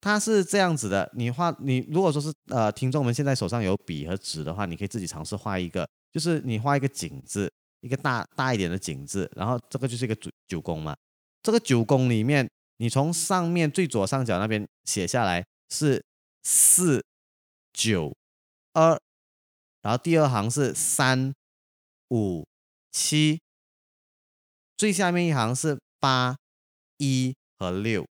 [0.00, 10.94] 它是这样子的，你画你如果说是呃听众们现在手上有笔和纸的话，你可以自己尝试画一个，就是你画一个井字，一个大大一点的井字，然后这个就是一个九九宫嘛。
[11.42, 16.00] 这个九宫里面，你从上面最左上角那边写下来是
[16.50, 17.04] 四
[17.74, 18.16] 九
[18.72, 18.98] 二，
[19.82, 21.34] 然后第二行是三
[22.08, 22.46] 五
[22.90, 23.38] 七，
[24.74, 26.38] 最下面一行是八
[26.96, 28.06] 一和六。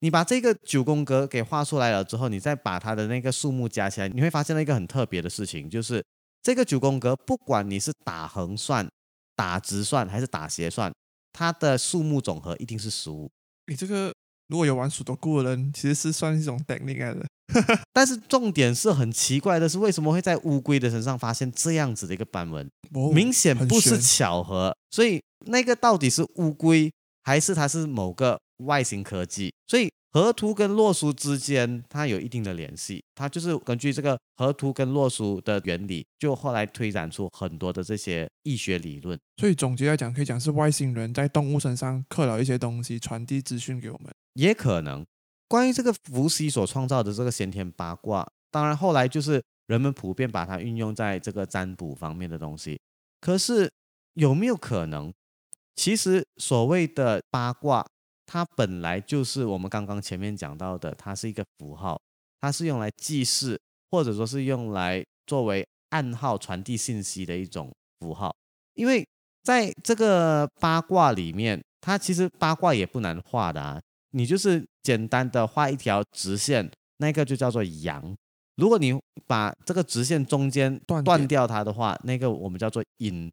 [0.00, 6.04] 你把这个九宫格给画出来了之后，你再把它的那个数目加起来，你会发现了一个很特别的事情，就是
[6.42, 8.90] 这个九宫格，不管你是打横算、
[9.36, 10.92] 打直算还是打斜算，
[11.32, 13.30] 它的数目总和一定是十五。
[13.66, 14.12] 你这个
[14.50, 17.24] 如果有玩数多库的人，其实是算一种 technique 来的。
[17.92, 22.68] 但是重点是很奇怪的是，为什么会在乌龟的身上发现这样子的一个斑纹？
[22.94, 29.52] 哦明显不是巧合，所以那个到底是乌龟还是它是某个外星科技？
[29.66, 39.18] 所以河图跟洛书之间它有一定的联系，它就是根据这个河图跟洛书的原理，就后来推展出很多的这些易学理论。
[39.36, 44.12] 所以总结来讲，可以讲是外星人在动物身上刻了一些东西，传递资讯给我们。
[44.34, 45.04] 也可能
[45.48, 52.80] 关于这个伏羲所创造的这个先天八卦，当然后来就是人们普遍把它运用在这个占卜方面的东西。
[53.20, 53.70] 可是
[54.14, 55.12] 有没有可能，
[55.76, 57.86] 其实所谓的八卦，
[58.26, 62.00] 它本来就是我们刚刚前面讲到的，它是一个符号，
[62.40, 68.34] 它是用来记事，或者说是用来作为暗号传递信息的一种符号。
[68.74, 69.06] 因为
[69.42, 78.14] 在这个八卦里面，它其实八卦也不难画的啊，你就是简单的画一条直线，那个就叫做阳。
[78.56, 83.30] 如果你把这个直线中间断断掉它的话，那个我们叫做阴，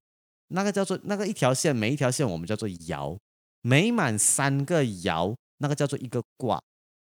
[0.49, 3.17] 那个叫做那个一条线，每一条线我们叫做爻，
[3.61, 6.61] 每满三个爻，那个叫做一个卦。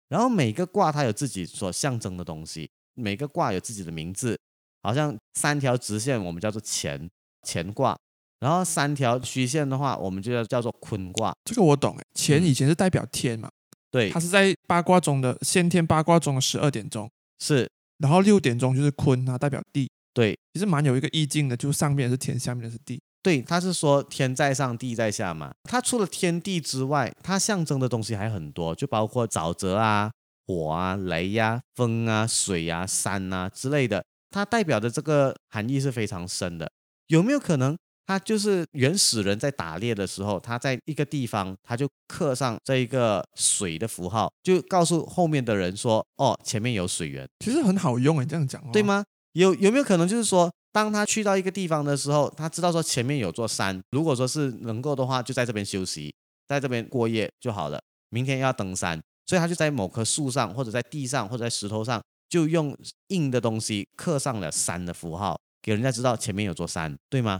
[0.08, 4.36] 然后每个卦它有自己所象征的东西，每个卦有自己的名字，
[4.82, 7.08] 好像三条直线我们叫做乾
[7.42, 7.96] 乾卦，
[8.40, 11.32] 然后三条虚线的话，我们就叫叫做坤卦。
[11.44, 13.50] 这个我懂诶，乾嗯以前是代表天嘛，
[13.90, 19.88] 对它，是在八卦中的先天八卦中的十二点钟，是，然后六点钟就是坤，它代表地。
[20.14, 23.00] 对其实蛮有一个意境的，就上面是天，下面是地。
[23.22, 25.52] 对，他是说天在上，地在下嘛。
[25.64, 30.10] 它除了天地之外，它象征的东西还很多，就包括沼泽啊、
[30.46, 34.04] 火啊、雷呀、风啊、水啊、山啊之类的。
[34.30, 36.70] 它代表的这个含义是非常深的。
[37.08, 37.76] 有没有可能，
[38.08, 48.82] 它就是原始人在打猎的时候，他在一个地方，他就刻上这一个水的符号，就告诉后面的人说：“哦，前面有水源。”其实很好用诶，这样讲哦对？
[48.82, 49.04] 吗？
[49.32, 56.10] 有有没有可能就是说，当他去到一个地方的时候，他知道说前面有座山，如果说是能够的话，就在这边休息，
[56.46, 57.78] 在这边过夜就好了。
[58.08, 62.74] 明天要登山，所以他就在某棵树上，或者在地上，或者在石头上，就用
[63.08, 67.38] 硬的东西刻上了山的符号，给人家知道前面有座山，对吗？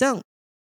[0.00, 0.18] 这样，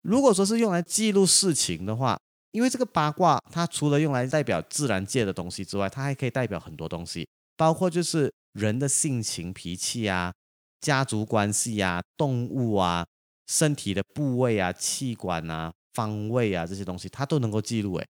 [0.02, 2.20] 如果说是用来记录事情的话，
[2.52, 10.34] 因为这个八卦，它除了用来代表自然界的东西之外，它还可以代表很多东西，包括就是人的性情、脾气啊、
[10.82, 13.06] 家族关系啊、动物啊、
[13.48, 17.96] 身体的部位啊、器官啊、方位啊这些东西，它都能够记录。
[17.96, 18.06] 诶，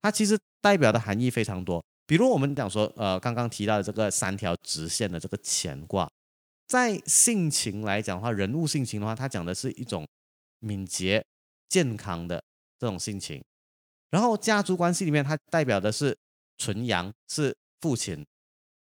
[0.00, 1.84] 它其实代表的含义非常多。
[2.06, 6.10] 比如我们讲说，呃，刚刚提到的这个三条直线的这个乾卦，
[6.66, 10.06] 在性情来讲的话，人物性情的话，它讲的是一种
[10.64, 11.24] 敏捷、
[11.68, 12.42] 健康的
[12.78, 13.42] 这种心情。
[14.10, 16.16] 然后家族关系里面，它代表的是
[16.56, 18.24] 纯阳，是父亲，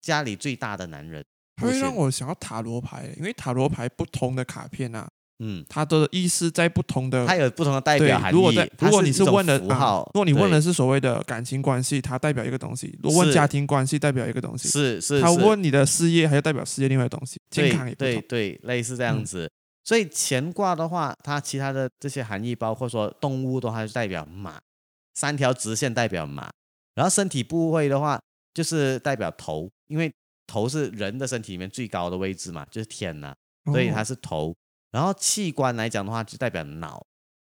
[0.02, 1.24] 家里最大的男人。
[1.56, 5.08] 它会让我想要塔罗牌，因为塔罗牌不同的卡片啊，
[5.40, 8.36] 嗯，它的意思在不同的它有不同的代表含义。
[8.36, 14.68] 如果在如果你是问的啊符号，如果你问的是所谓的感情关系，它代表一个东西；如果问家庭关系，代表一个东西。
[14.68, 17.40] 是是是他问你的事业，还要代表事业另外的东西。
[17.52, 17.96] 健康也。
[17.96, 19.50] 对对对，类似这样嗯子。
[19.84, 24.60] 所以乾卦的话，它其他的这些含义，包括说动物的话，就代表马，
[25.14, 26.50] 三条直线代表马，
[26.96, 28.20] 然后身体部位的话，
[28.54, 30.12] 就是代表头，因为
[30.48, 34.56] 头是人的身体里面最高的位置嘛，就是天呐、所以它哦是头。
[34.92, 37.04] 然后器官来讲的话，就代表脑。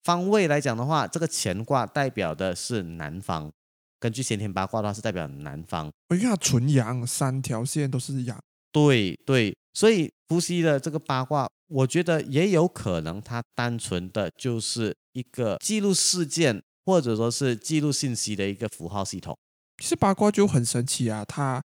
[0.05, 3.51] 方位来讲的话，这个乾卦代表的是南方。
[3.99, 5.91] 根据先天八卦的话，是代表南方。
[6.09, 8.39] 我看它纯阳，三条线都是阳。
[8.73, 19.39] 对对，所以伏羲的这个八卦，我觉得也有可能，它单纯的就是一个记录事件或者说是记录信息的一个符号系统。
[19.81, 21.63] 其实八卦就很神奇啊，它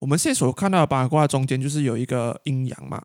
[0.00, 3.00] 我们现在所看到的八卦中间就是有一个阴阳嘛，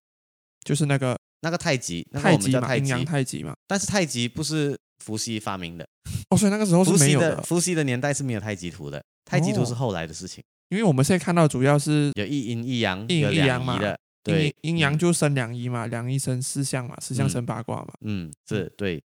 [0.65, 3.54] 就是那个那个太极，那个太极嘛，我们叫太阴阳极，太极嘛。
[3.67, 5.88] 但是太极不是伏羲发明的，
[6.30, 13.80] 哦，所以那个时候是没有的，伏羲的年代是没有太极图的，太极图是哦后来的事情，因为我们现在看到主要是有一阴一阳，一阴一阳嘛
[14.23, 17.93] 对，阴阳嗯就生两仪嘛，两仪生四象嘛，四象嗯生八卦嘛。
[18.01, 19.03] 嗯，是对。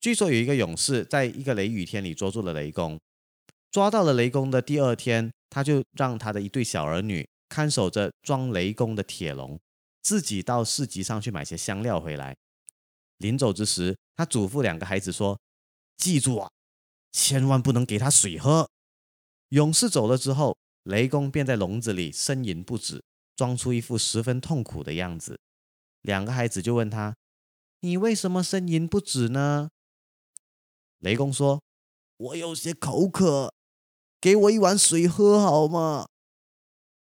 [0.00, 3.00] 据说有一个勇士在一个雷雨天里捉住了雷公，
[3.70, 9.58] 抓到了雷公的第二天，他就让他的一对小儿女看守着装雷公的铁笼，
[10.02, 12.36] 自己到市集上去买些香料回来。
[13.18, 15.40] 临走之时，他嘱咐两个孩子说
[15.96, 16.50] ：“记住啊，
[17.12, 18.68] 千万不能给他水喝。”
[19.50, 23.02] 勇士走了之后，雷公便在笼子里呻吟不止，
[23.36, 25.38] 装出一副十分痛苦的样子。
[26.02, 27.16] 两个孩子就问他
[27.80, 29.70] ：“你为什么呻吟不止呢？”
[31.00, 31.62] 雷公说
[32.16, 33.52] ：“我有些口渴，
[34.20, 36.06] 给我一碗水喝好吗？”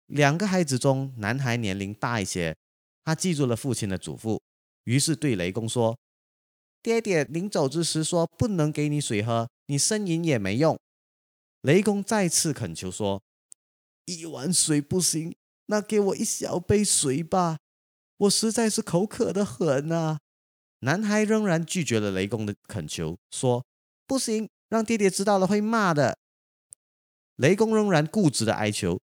[0.06, 2.56] 两个孩子中，男孩年龄大一些，
[3.04, 4.40] 他记住了父亲的嘱咐，
[4.84, 5.98] 于是对雷公说
[6.82, 10.78] ：“爹爹临走之时说不能给你水喝，你呻吟也没用。”
[11.62, 13.22] 雷公再次恳求说
[14.06, 15.36] ：“一碗水不行，
[15.70, 17.58] 那给我一小杯水吧，
[18.16, 20.18] 我实在是口渴的很啊。”
[20.82, 23.64] 男孩仍然拒绝了雷公的恳求，说
[24.04, 26.18] ：“不行，让爹爹知道了会骂的。”
[27.36, 29.00] 雷公仍然固执的哀求：“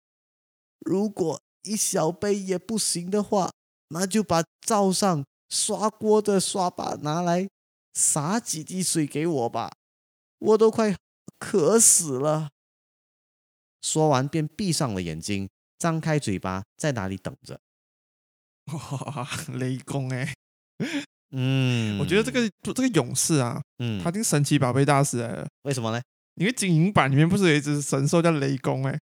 [0.85, 3.51] 如果一小杯也不行的话，
[3.89, 7.49] 那就把灶上刷锅的刷把拿来，
[7.95, 9.71] 洒几滴水给我吧，
[10.39, 10.97] 我都快
[11.39, 12.51] 渴死了。”
[13.81, 15.49] 说完便闭上了眼睛，
[15.81, 17.59] 张开嘴巴，在哪里等着。
[18.73, 19.29] 哇，
[19.59, 20.33] 雷公哎，
[21.33, 25.49] 嗯，我觉得这个这个勇士啊，嗯，他已经神奇宝贝大师来了。
[25.63, 26.01] 为什么呢
[26.37, 28.97] 因为金银版里面不是有一只神兽叫雷公哎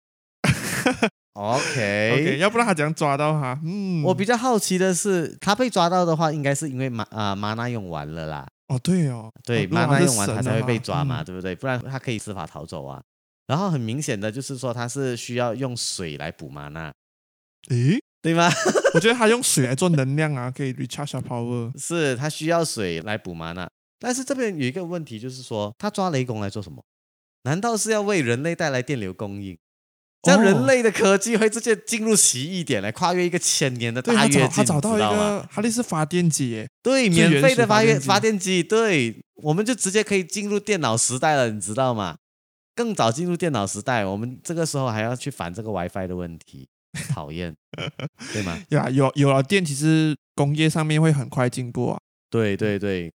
[1.34, 3.60] ？OK，,，OK， 要不然他怎样抓到他？
[3.62, 8.46] 嗯，我比较好奇的是，他被抓到的话，应该是因为玛啊玛纳用完了啦。
[8.68, 11.54] 哦对哦，对，玛纳用完他才会被抓嘛，嗯对不对？
[11.54, 13.02] 不然他可以司法逃走啊。
[13.48, 16.92] 然后很明显的就是说，他是需要用水来补玛纳，
[17.70, 18.48] 诶，对吗？
[18.94, 21.72] 我觉得他用水来做能量啊， 可以 recharge 他 power。
[21.76, 23.68] 是他需要水来补玛纳。
[23.98, 26.84] 但是这边有一个问题，就是说他抓雷公来做什么？
[27.44, 29.58] 难道是要为人类带来电流供应？
[30.22, 42.16] 这样人哦类的科技会直接进入奇异点来跨越一个千年的大跃进，他找到一个哈利是发电机耶，对，免费的发电发电机，对，我们就直接可以进入电脑时代了，你知道吗？
[42.78, 46.68] 更早进入电脑时代，我们这个时候还要去烦这个 WiFi 的问题，
[47.10, 47.52] 讨厌，
[48.32, 48.56] 对吗？
[48.68, 51.98] 呀，有有了电，其实工业上面会很快进步啊。
[52.30, 53.12] 对对对。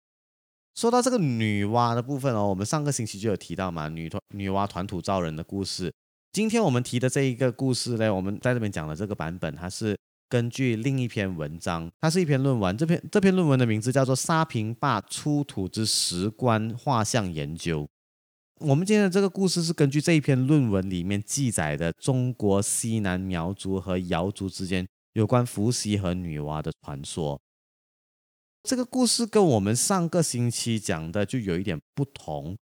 [0.77, 5.93] 说到这个女娲的部分哦，我们上个星期就有提到嘛，女团女娲团土造人的故事。
[6.31, 9.99] 今天我们提的这一个故事呢，我们在这边讲的这个版本，它是
[10.29, 12.77] 根据另一篇文章，它是一篇论文。
[12.77, 17.83] 这篇这篇论文的名字叫做《沙坪坝出土之石棺画像研究》。
[18.61, 27.41] 我们今天的这个故事是根据这一篇论文里面记载的中国西南苗族和瑶族之间有关伏羲和女娲的传说。
[28.65, 32.57] 这个故事跟我们上个星期讲的就有一点不同。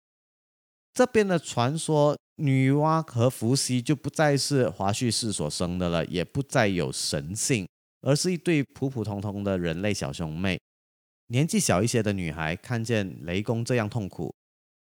[0.92, 7.68] 这边的传说，女娲和伏羲就不再是华胥氏所生的了，也不再有神性，
[8.00, 10.58] 而是一对普普通通的人类小兄妹。
[11.28, 14.34] 年纪小一些的女孩看见雷公这样痛苦，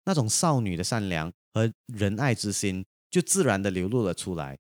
[0.05, 4.59] 那种少女的善良和仁爱之心就自然的流露了出来，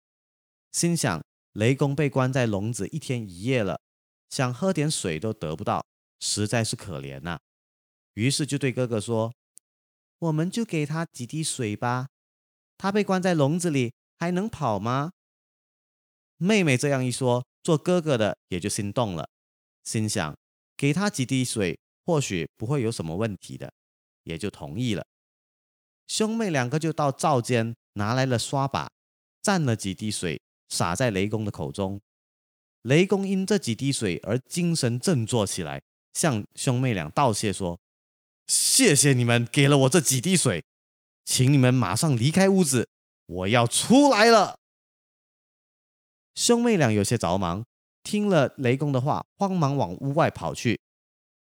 [0.72, 1.22] 心想
[1.53, 3.80] 雷公被关在笼子一天一夜了，
[4.28, 5.84] 想喝点水都得不到，
[6.20, 7.38] 实在是可怜呐、
[8.14, 9.32] 于是就对哥哥说
[10.18, 12.09] ：“我们就给他几滴水吧，
[12.76, 15.12] 他被关在笼子里还能跑吗？”
[16.36, 19.28] 妹妹这样一说，做哥哥的也就心动了，
[19.84, 20.36] 心想
[20.76, 23.72] 给他几滴水，或许不会有什么问题的，
[24.24, 25.07] 也就同意了。
[26.11, 28.90] 兄妹两个就到灶间拿来了刷把，
[29.44, 32.00] 蘸了几滴水，洒在雷公的口中。
[32.82, 35.80] 雷公因这几滴水而精神振作起来，
[36.12, 37.78] 向兄妹俩道谢说
[38.48, 40.64] ：“谢谢你们给了我这几滴水，
[41.24, 42.88] 请你们马上离开屋子，
[43.26, 44.58] 我要出来了。”
[46.34, 47.64] 兄妹俩有些着忙，
[48.02, 50.80] 听了雷公的话，慌忙往屋外跑去。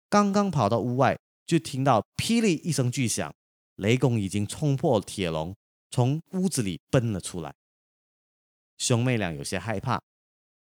[0.10, 3.36] 刚刚跑到屋外，就听到霹雳一声巨响，
[3.76, 5.56] 雷公已经冲破铁笼，
[5.90, 7.54] 从屋子里奔了出来。
[8.78, 10.02] 兄妹俩有些害怕，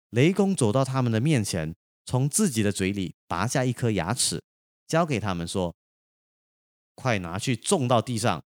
[0.09, 1.73] 雷公走到他们的面前，
[2.05, 4.41] 从自己的嘴里拔下一颗牙齿，
[4.87, 5.75] 交给他们说
[6.95, 8.43] ：“快拿去种到地上，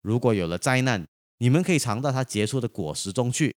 [0.00, 1.06] 如果有了灾难，
[1.38, 3.56] 你们可以尝到它结出的果实中去。”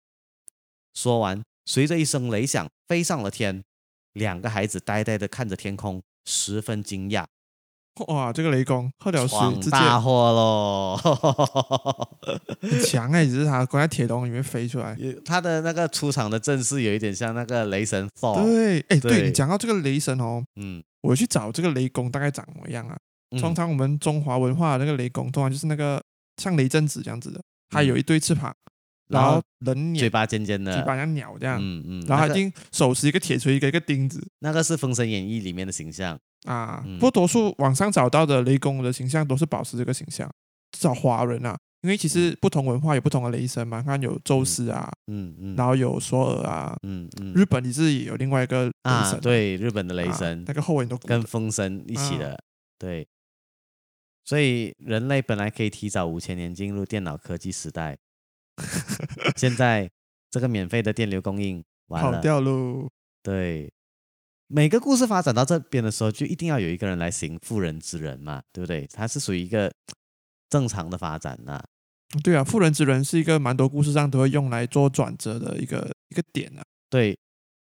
[0.95, 3.64] 说完，随着一声雷响，飞上了天。
[4.12, 7.27] 两个孩子呆呆地看着天空，十分惊讶。
[8.09, 10.99] 哇，这个雷公喝了水闯直接大祸喽！
[12.61, 14.97] 很强哎，只是他关在铁笼里面飞出来。
[15.24, 18.42] 他的那个出场的阵势有一点像那个雷神 Thor。
[18.45, 22.97] 对，哎，对对你讲到这个雷神哦，嗯，我去找这个雷公大概长什么样啊？
[23.30, 26.03] 嗯通常我们中华文化的那个雷公，通常就是那个
[26.36, 27.40] 像雷震子这样子的，
[27.70, 28.55] 他有一对翅膀，
[29.09, 36.18] 然后人鸟，嗯嘴巴尖尖的，嘴巴像鸟这样，嗯嗯，然后他那个一定手持一个铁锤，一个一个钉子那个是《封神演义》里面的形象。
[36.45, 36.82] 啊。
[36.86, 40.30] 嗯不过多数网上找到的雷公的形象都是保持这个形象，
[40.72, 52.38] 至少华人啊，因为其实不同文化有不同的雷神嘛，看有宙斯啊，嗯嗯，然后有索尔啊，嗯嗯日本你自己有另外一个雷啊，神，对，日本的雷啊神那个后尾都跟风神一起的，
[52.78, 53.07] 对。
[54.26, 57.95] 所以人类本来可以提早五千年进入电脑科技时代，
[59.36, 59.90] 现在
[60.30, 62.88] 这个免费的电流供应完了跑，掉喽。
[63.22, 63.70] 对。
[64.47, 68.86] 每个故事发展到这边的时候，就一定要有一个人来行妇人之仁嘛，对不对？
[68.92, 69.72] 它是属于一个
[70.51, 71.62] 正常的发展呐、
[72.22, 76.62] 对啊，妇人之仁是一个蛮多故事上都会用来做转折的一个一个点啊。
[76.90, 77.18] 对，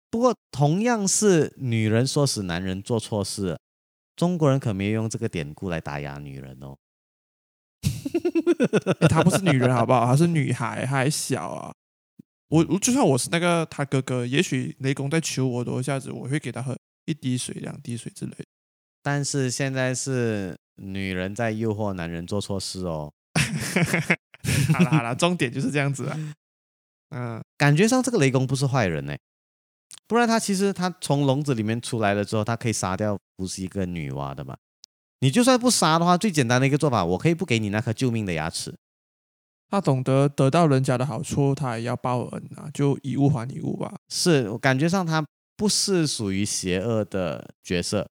[0.09, 3.57] 不过同样是女人唆使男人做错事，
[4.15, 6.75] 中国人可没有用这个典故来打压女人哦。
[8.99, 10.05] 诶她不是女人好不好？
[10.05, 11.73] 她是女孩，她还小啊。
[12.51, 18.43] 我我就算我是那个他哥哥，也许雷公在求我多一下子，我会给他喝一滴水、两滴水之类的。
[19.01, 23.11] 但是现在是女人在诱惑男人做错事哦，
[24.73, 26.35] 好啦好啦，重点就是这样子啊。
[27.15, 29.15] 嗯，感觉上这个雷公不是坏人呢，
[30.05, 34.57] 不然他其实他从笼子里面出来了之后，他可以杀掉不是一个女娲的嘛。
[35.19, 38.75] 你就算不杀的话，最简单的一个做法，我可以不给你那颗救命的牙齿。
[39.71, 43.95] 他懂得得到人家的好处，他也要报恩啊，就以物还以物吧。
[44.09, 48.09] 是我感觉上他不是属于邪恶的角色，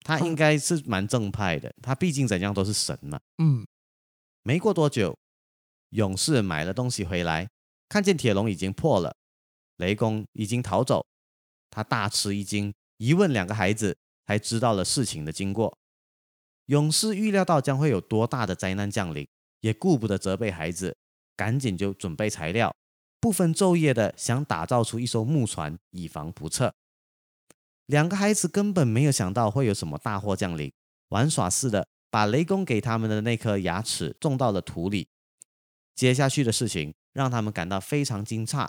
[0.00, 1.70] 他应该是蛮正派的。
[1.82, 3.20] 他毕竟怎样都是神嘛。
[3.36, 3.66] 嗯，
[4.42, 5.14] 没过多久，
[5.90, 7.46] 勇士买了东西回来，
[7.86, 9.14] 看见铁笼已经破了，
[9.76, 11.04] 雷公已经逃走，
[11.68, 15.76] 他大吃一惊，一问两个孩子，才知道了事情的经过。
[16.66, 19.28] 勇士预料到将会有多大的灾难降临，
[19.60, 20.96] 也顾不得责备孩子，
[21.36, 22.74] 赶紧就准备材料，
[23.20, 26.74] 不分昼夜的想打造出一艘木船，以防不测。
[27.86, 30.72] 两个孩子根本没有想到会有什么大祸降临，
[31.08, 35.08] 玩耍似的把雷公给他们的那颗牙齿种到了土里。
[35.94, 38.68] 接下去的事情让他们感到非常惊诧，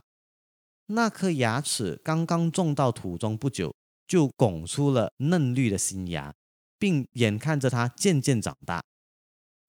[0.87, 3.73] 那颗牙齿刚刚种到土中不久，
[4.07, 6.33] 就拱出了嫩绿的新芽，
[6.77, 8.83] 并眼看着它渐渐长大，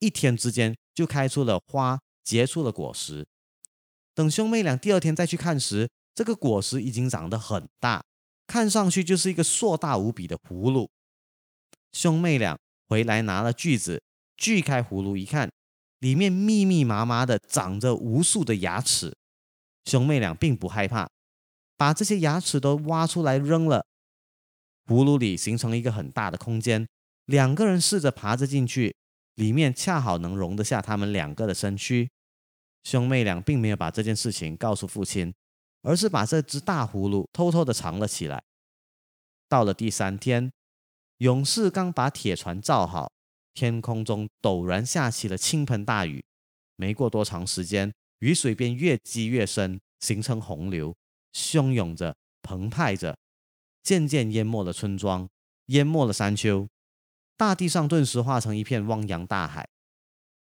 [0.00, 3.26] 一天之间就开出了花，结出了果实。
[4.14, 8.04] 等兄妹俩第二天再去看时，这个果实已经长得很大，
[8.46, 10.90] 看上去就是一个硕大无比的葫芦。
[11.92, 14.02] 兄妹俩回来拿了锯子
[14.36, 15.50] 锯开葫芦一看，
[15.98, 19.14] 里面密密麻麻的长着无数的牙齿。
[19.84, 21.08] 兄妹俩并不害怕，
[21.76, 23.86] 把这些牙齿都挖出来扔了。
[24.86, 26.86] 葫芦里形成一个很大的空间，
[27.24, 28.94] 两个人试着爬着进去，
[29.34, 32.10] 里面恰好能容得下他们两个的身躯。
[32.82, 35.32] 兄妹俩并没有把这件事情告诉父亲，
[35.82, 38.42] 而是把这只大葫芦偷偷的藏了起来。
[39.48, 40.50] 到了第三天，
[41.18, 43.12] 勇士刚把铁船造好，
[43.54, 46.24] 天空中陡然下起了倾盆大雨。
[46.74, 50.96] 没过多长时间，雨水便越积越深，形成洪流，
[51.32, 53.16] 汹涌着，澎湃着，
[53.84, 55.28] 渐渐淹没了村庄，
[55.66, 56.66] 淹没了山丘，
[57.42, 59.68] 大地上顿时化成一片汪洋大海。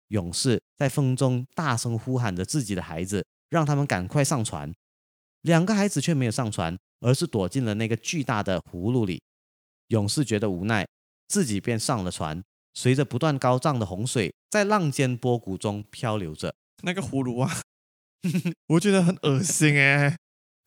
[0.07, 4.73] 勇士在风中大声呼喊着自己的孩子，让他们赶快上船。
[5.41, 9.21] 两个孩子却没有上船，而是躲进了那个巨大的葫芦里。
[9.89, 10.87] 勇士觉得无奈，
[11.27, 12.41] 自己便上了船。
[12.73, 16.55] 随着不断高涨的洪水，在浪尖波谷中漂流着。
[16.83, 17.51] 那个葫芦啊，
[18.67, 20.15] 我觉得很恶心哎。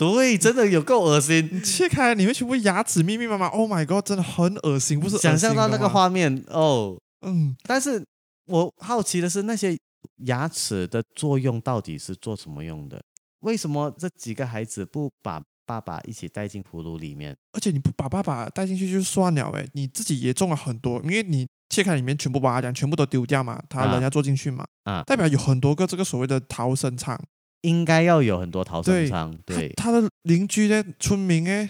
[0.00, 1.46] 对，真的有够恶心。
[1.52, 3.48] 你切开，里面全部牙齿密密麻麻。
[3.48, 5.18] Oh my god，真的很恶心，不是？
[5.18, 8.02] 想象到那个话，画面哦，嗯，但是
[8.46, 9.76] 我好奇的是，那些
[10.24, 12.98] 牙齿的作用到底是做什么用的？
[13.40, 17.36] 为什么这几个孩子不把爸爸一起带进葫芦里面？
[17.52, 27.20] 而且你不把爸爸带进去就算了哎，你自己也中了很多，因为你切开里面全部把它讲全部都丢掉嘛，他啊人家坐进去嘛，啊代表有很多个这个所谓的逃生舱。
[27.62, 31.68] 应该要有很多逃生对舱，对，他的邻居呢，村民哎，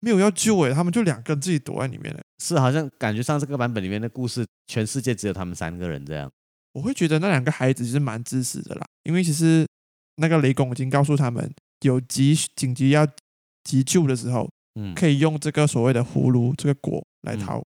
[0.00, 2.20] 没有要救哎，他们就两个人自己躲在里面了。
[2.38, 6.30] 是好像感觉上这个版本里面的故事，全世界只有他们三个人这样。
[6.72, 9.66] 我会觉得那两个孩子其实蛮自私的啦，因为其实
[10.16, 13.06] 那个雷公已经告诉他们，有急紧急要
[13.64, 17.62] 急救的时候，嗯，可以用这个所谓的葫芦这个果来逃，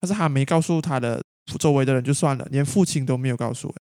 [0.00, 1.22] 但是他没告诉他的
[1.58, 3.72] 周围的人就算了，连父亲都没有告诉。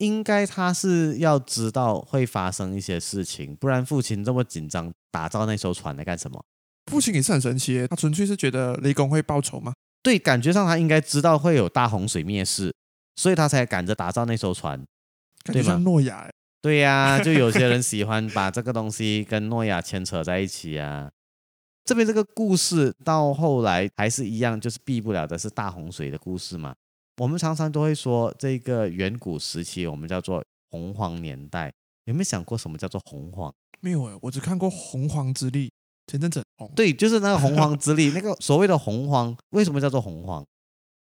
[0.00, 6.42] 应该他是要知道会发生一些事情，不然父亲这么紧张打造那艘船来干什么？
[6.90, 9.72] 父亲也是很神奇耶，他纯粹是觉得雷公会报仇吗。
[10.02, 12.74] 对，感觉上他应该知道会有大洪水灭世，
[13.16, 14.78] 所以他才赶着打造那艘船。
[15.44, 16.28] 感觉对吗像诺亚，
[16.62, 21.10] 对呀、 就有些人喜欢把这个东西跟诺亚牵扯在一起啊。
[21.84, 26.74] 这边这个故事到后来还是一样，就是避不了的是大洪水的故事嘛。
[27.20, 31.70] 我们常常都会说，这个远古时期我们叫做洪荒年代。
[32.06, 33.54] 有没有想过什么叫做洪荒？
[33.80, 35.70] 没有哎，我只看过洪荒之力，
[36.06, 36.74] 前阵子很红。
[36.74, 40.42] 对，就是那个洪荒之力，那个所谓的洪荒，为什么叫做洪荒？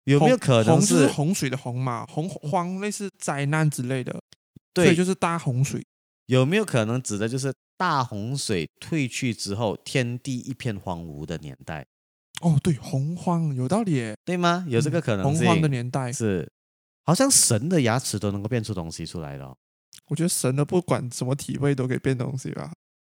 [0.02, 4.10] 有没有可能洪是洪水的洪嘛，洪荒类似灾难之类的，
[4.74, 4.96] 所以对？
[4.96, 5.80] 就是大洪水。
[6.26, 11.86] 有没有可能指的就是大洪水退去之后，天地一片荒芜的年代，
[12.40, 14.64] 哦，对，洪荒有道理耶，对吗？
[14.68, 15.46] 有这个可能性。
[15.46, 16.50] 洪荒的年代，是，
[17.04, 19.56] 好像神的牙齿都能够变出东西出来了哦、
[20.08, 22.72] 我觉得神的不管什么体位都可以变东西吧。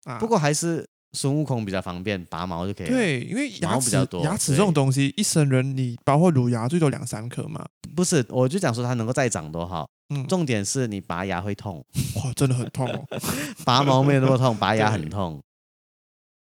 [0.06, 7.66] 啊，不过还是孙悟空比较方便，拔毛就可以了。，对，因为牙比较多牙齿这种东西，一生人你包括乳牙最多两三颗嘛。
[7.96, 9.88] 不是，我就讲说它能够再长多好。
[10.10, 13.06] 嗯，重点是你拔牙会痛，哇，真的很痛哦。
[13.64, 15.42] 拔毛没有那么痛，拔牙 很痛。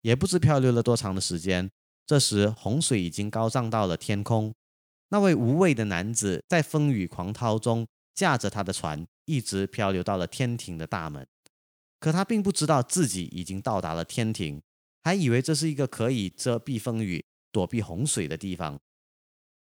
[0.02, 1.70] 也不知漂流了多长的时间，
[2.12, 4.54] 这时洪水已经高涨到了天空。
[5.12, 11.26] 那位无畏的男子在风雨狂涛中驾着他的船，一直漂流到了天庭的大门。
[12.02, 14.62] 可他并不知道自己已经到达了天庭，
[15.04, 18.78] 还以为这是一个可以遮蔽风雨、躲避洪水的地方。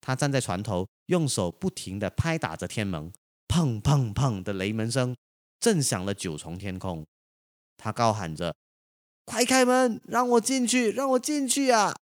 [0.01, 3.13] 他站在船头，用手不停地拍打着天门，
[3.47, 5.15] 砰砰砰的雷门声
[5.61, 7.05] 震响了九重天空。
[7.77, 8.53] 他高喊着
[9.23, 11.95] ：“快开门，让我进去，让我进去啊！”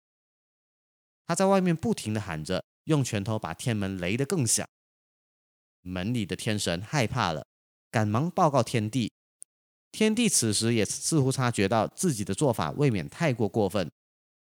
[1.27, 4.67] 他在外面不停的喊着，用拳头把天门擂得更响。
[5.83, 7.47] 门里的天神害怕了，
[7.91, 9.13] 赶忙报告天帝。
[9.93, 13.91] 天帝此时也似乎察觉到自己的做法未免太过过分。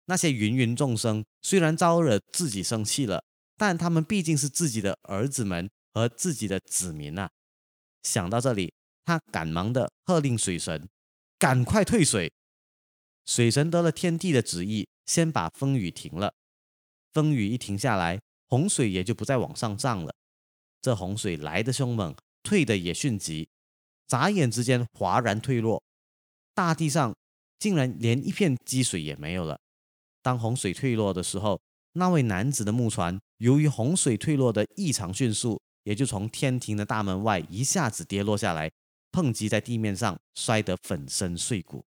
[0.06, 3.24] 那些芸芸众生虽然招惹自己生气了，
[3.58, 7.30] 但他们毕竟是自己的儿子们和自己的子民啊。
[8.04, 8.74] 想到这里，
[9.06, 10.88] 他赶忙的喝令水神
[11.38, 12.32] 赶快退水。
[13.26, 16.34] 水神得了天帝的旨意，先把风雨停了。
[17.14, 20.14] 风雨一停下来，洪水也就不再往上涨了。
[20.82, 23.50] 这洪水来的凶猛，退的也迅疾，
[24.08, 25.84] 眨眼之间哗然退落，
[26.54, 27.16] 大地上
[27.58, 29.60] 竟然连一片积水也没有了。
[30.22, 31.60] 当洪水退落的时候，
[31.94, 38.72] 那位男子的木船由于洪水退落的异常迅速，也就从天庭的大门外一下子跌落下来，
[39.12, 41.84] 碰击在地面上，摔得粉身碎骨。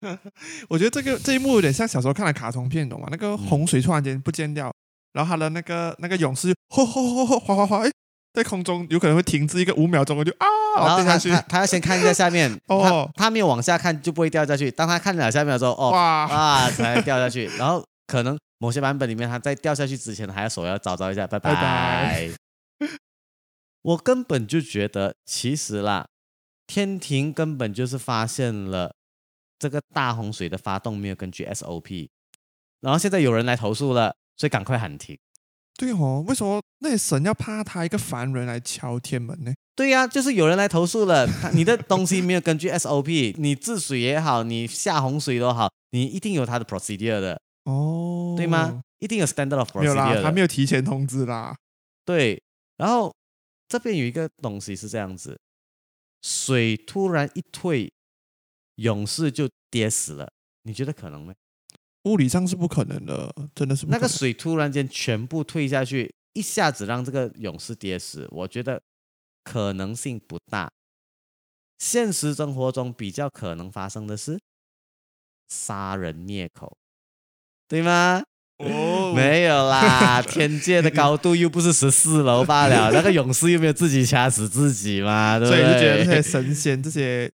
[0.68, 3.08] 我觉得这个这一幕有点像小时候看的卡通片，懂吗？
[3.10, 4.72] 那个洪水突然间不见掉，
[5.12, 7.90] 然后他的那个那个勇士哗哗哗哗哗哗哗，哎，
[8.34, 10.46] 在空中有可能会停滞一个五秒钟，我就啊，
[10.76, 14.70] 然后他掉下去他他要先看一下下面， 哦他他没有往下看就不会掉下去。
[14.70, 17.46] 当他看了下面的时候，哦哇，啊才掉下去。
[17.58, 22.30] 然后可能某些版本里面，他在掉下去之前还要手要招招一下，拜拜拜拜。
[23.82, 26.06] 我根本就觉得，其实啦，
[26.66, 28.92] 天庭根本就是发现了
[29.58, 32.08] 这个大洪水的发动没有根据 SOP，
[32.80, 35.18] 然后现在有人来投诉了，所以赶快喊停。
[35.76, 39.52] 对哦，为什么那些神要怕他一个凡人来敲天门呢？
[39.76, 48.80] 对呀、就是有人来投诉了，他你的东西没有根据 SOP，你治水也好，你下洪水都好，你一定有它的 procedure 的，哦，对吗？？
[48.98, 50.22] 一定有 standard of 没有啦，procedure 的。
[50.24, 51.56] 他没有提前通知啦。
[52.04, 52.42] 对，
[52.76, 53.14] 然后
[53.68, 55.38] 这边有一个东西是这样子，
[56.22, 57.88] 水突然一退，
[58.78, 60.28] 勇士就跌死了，
[60.62, 61.34] 你觉得可能吗？
[62.04, 68.80] 物理上是不可能的，真的是不可能那个水突然间全部退下去，一下子让这个勇士跌死，我觉得
[69.44, 70.70] 可能性不大。
[71.78, 74.38] 现实生活中比较可能发生的是
[75.48, 76.76] 杀人灭口，
[77.68, 78.22] 对吗？
[78.58, 85.72] 哦没有啦， 天界的高度又不是十四楼罢了，那个勇士又没有自己掐死自己嘛，对不所以对？
[85.74, 87.30] 就觉得这些神仙、这些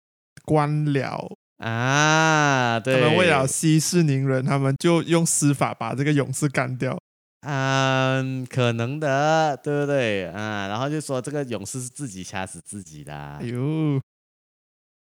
[0.52, 6.99] 官僚，啊，他对，们为了息事宁人，他们就用司法把这个勇士干掉。
[7.47, 10.68] 嗯，可能的，对不对啊？
[10.68, 14.02] 然后就说这个勇士是自己掐死自己的啊哎，呦，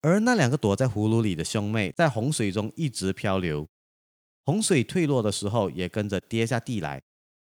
[0.00, 3.68] 而那两个躲在葫芦里的兄妹，在洪水中一直漂流，
[4.46, 7.02] 洪水退落的时候也跟着跌下地来。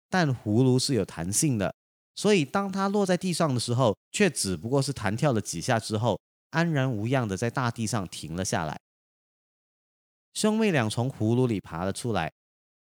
[0.10, 1.74] 但葫芦是有弹性的，
[2.18, 6.20] 所以当它落在地上的时候，却只不过是弹跳了几下之后，
[6.52, 8.80] 安然无恙的在大地上停了下来。
[10.34, 12.32] 兄妹俩从葫芦里爬了出来，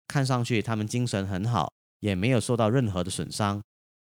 [0.06, 3.62] 看上去他们精神很好，也没有受到任何的损伤。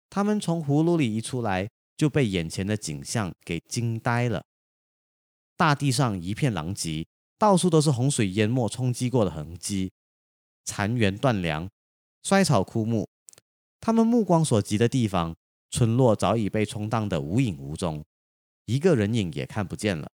[0.10, 4.43] 他们从葫芦里一出来，就被眼前的景象给惊呆了。
[5.56, 9.91] 大地上一片狼藉，到处都是洪水淹没冲击过的痕迹，
[10.66, 11.70] 残垣断梁，
[12.24, 13.08] 衰草枯木。
[13.80, 15.36] 他们目光所及的地方，
[15.70, 18.04] 村落早已被冲荡得无影无踪，
[18.70, 20.11] 一个人影也看不见了。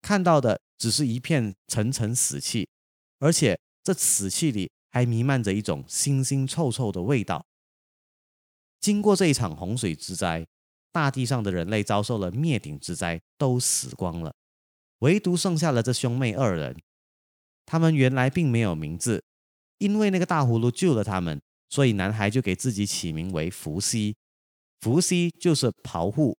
[0.00, 2.66] 看到的只是一片沉沉死气，
[3.18, 7.44] 而且这死气里还弥漫着一种腥腥臭臭的味道。
[8.80, 10.46] 经过这一场洪水之灾，
[10.92, 14.34] 大地上的人类遭受了灭顶之灾，都死光了。
[15.00, 16.74] 唯独剩下了这兄妹二人。
[17.66, 19.22] 他们原来并没有名字，
[19.76, 24.16] 因为那个大葫芦救了他们，所以男孩就给自己起名为伏羲。
[24.80, 26.36] 伏羲就是袍户，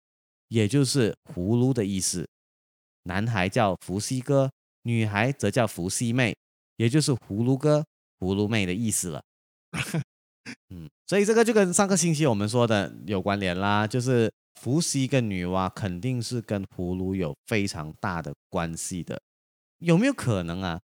[0.54, 2.24] 也就是葫芦的意思。
[3.02, 4.48] 男孩叫伏羲哥，
[4.82, 6.32] 女孩则叫伏羲妹，
[6.76, 7.84] 也就是葫芦哥、
[8.20, 9.20] 葫芦妹的意思了。
[10.70, 19.20] 嗯，所以这个就跟上个星期我们说的有关联啦，就是伏羲跟女娲肯定是跟葫芦有非常大的关系的。
[19.78, 20.80] 有没有可能啊？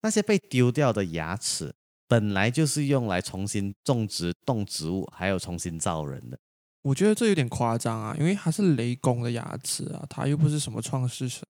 [0.00, 1.74] 那些被丢掉的牙齿
[2.08, 6.38] 本来就是用来重新种植动植物，还有重新造人的。
[6.82, 11.42] 我觉得这有点夸张啊，因为他是雷公的牙齿啊，他又不是什么创世神。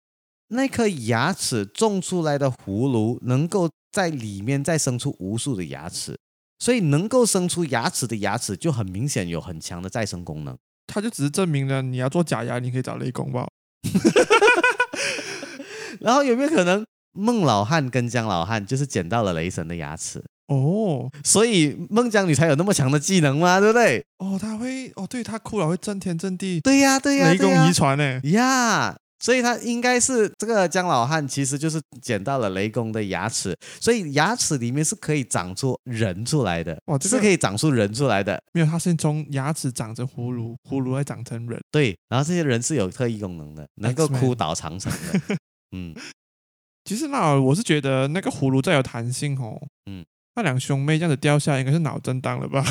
[0.49, 6.17] 那颗牙齿种出来的葫芦，能够在里面再生出无数的牙齿，
[6.57, 10.57] 所以能够生出牙齿的牙齿就很明显有很强的再生功能。
[10.87, 13.47] 他就只是证明了你要做假牙，你可以找雷公吧。
[16.01, 24.03] 然后有没有可能孟老汉跟姜老汉就是捡到了雷神的牙齿，哦所以孟姜女才有那么强的技能嘛，对不对？
[24.17, 28.19] 哦，她会哦，对她哭了会震天震地，对呀，对呀，雷公遗传呢。
[28.25, 38.41] 呀所以她应该是这个姜老汉，其实就是捡到了雷公的牙齿，所以牙齿里面是可以长出人出来的，哇这个是可以长出人出来的。
[38.53, 41.59] 没有，他是从牙齿长成葫芦，葫芦再长成人。
[41.69, 45.37] 对，然后这些人是有特异功能的，能够哭倒长城的。
[45.73, 45.93] 嗯，
[46.85, 50.05] 其实那我是觉得那个葫芦再有弹性哦，嗯，
[50.39, 52.65] 那两兄妹这样子掉下来，应该是脑震荡了吧？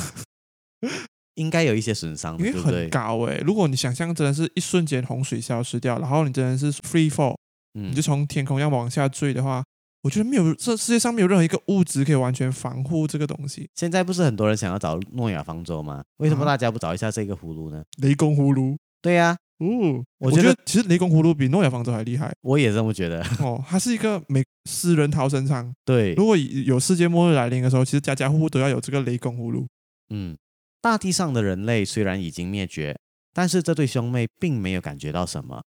[1.35, 2.89] 应该有一些损伤，因为很？
[2.89, 7.37] 高诶、如果你想象真的是一瞬间洪水消失掉，然后你真的是 free fall，
[7.75, 9.63] 嗯你就从天空要往下坠的话，
[10.03, 13.69] 我觉得没有这世界上没有任何一个物质可以完全防护这个东西。
[13.75, 16.03] 现在不是很多人想要找诺亚方舟吗？
[16.17, 17.85] 为什么啊大家不找一下这个葫芦呢？
[17.99, 23.21] 雷公葫芦，对呀、哦，我我觉得觉得其实雷公葫芦比诺亚方舟还厉害我也这么觉得。
[23.43, 25.75] 哦，它是一个每私人逃生舱。
[25.85, 29.67] 对，如果有世界末日来临的时候，其实家家户户都要有这个雷公葫芦。
[30.11, 30.37] 嗯，
[30.81, 32.97] 大地上的人类虽然已经灭绝，
[33.33, 35.65] 但是这对兄妹并没有感觉到什么，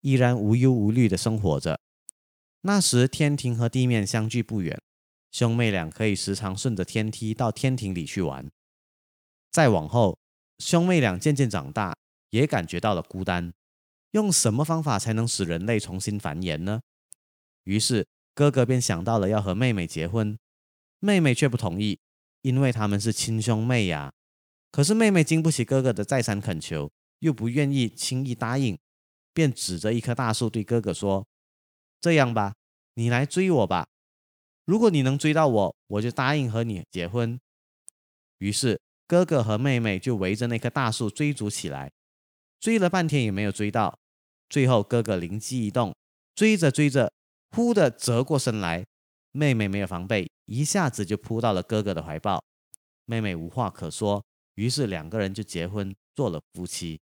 [0.00, 1.78] 依然无忧无虑的生活着。
[2.62, 4.80] 那时天庭和地面相距不远，
[5.30, 8.48] 兄妹俩可以时常顺着天梯到天庭里去玩。
[9.52, 10.18] 再往后，
[10.58, 11.94] 兄妹俩渐渐长大，
[12.30, 13.52] 也感觉到了孤单。
[14.12, 16.80] 用什么方法才能使人类重新繁衍呢？
[17.64, 20.38] 于是哥哥便想到了要和妹妹结婚，
[21.00, 21.98] 妹妹却不同意，
[22.42, 24.12] 因为他们是亲兄妹呀。
[24.70, 28.78] 可是妹妹经不起哥哥的再三恳求，又不愿意轻易答应，
[29.32, 31.26] 便指着一棵大树对哥哥说
[32.00, 32.54] ：“这样吧，
[32.94, 33.86] 你来追我吧。
[34.64, 37.38] 如果你能追到我，我就答应和你结婚。”
[38.38, 41.90] 于是哥哥和妹妹就围着那棵大树追逐起来，
[42.60, 43.98] 追了半天也没有追到。
[44.48, 45.94] 最后哥哥灵机一动，
[46.34, 47.12] 追着追着，
[47.50, 48.84] 忽地折过身来，
[49.32, 52.42] 妹妹没有防备，一下子就扑到了哥哥的怀抱。
[53.04, 57.00] 妹妹无话可说，于是两个人就结婚，做了夫妻。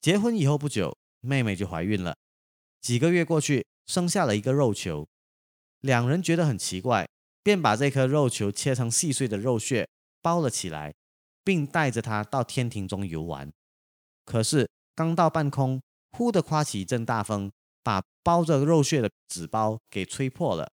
[0.00, 2.16] 结婚以后不久，妹妹就怀孕了。
[2.80, 5.06] 几个月过去，生下了一个肉球。
[5.80, 7.08] 两人觉得很奇怪，
[7.44, 9.88] 便把这颗肉球切成细碎的肉屑，
[10.20, 10.92] 包了起来，
[11.44, 13.52] 并带着它到天庭中游玩。
[14.24, 15.80] 可是刚到半空，
[16.12, 17.50] 忽地刮起一阵大风，
[17.82, 20.70] 把包着肉屑的纸包给吹破了。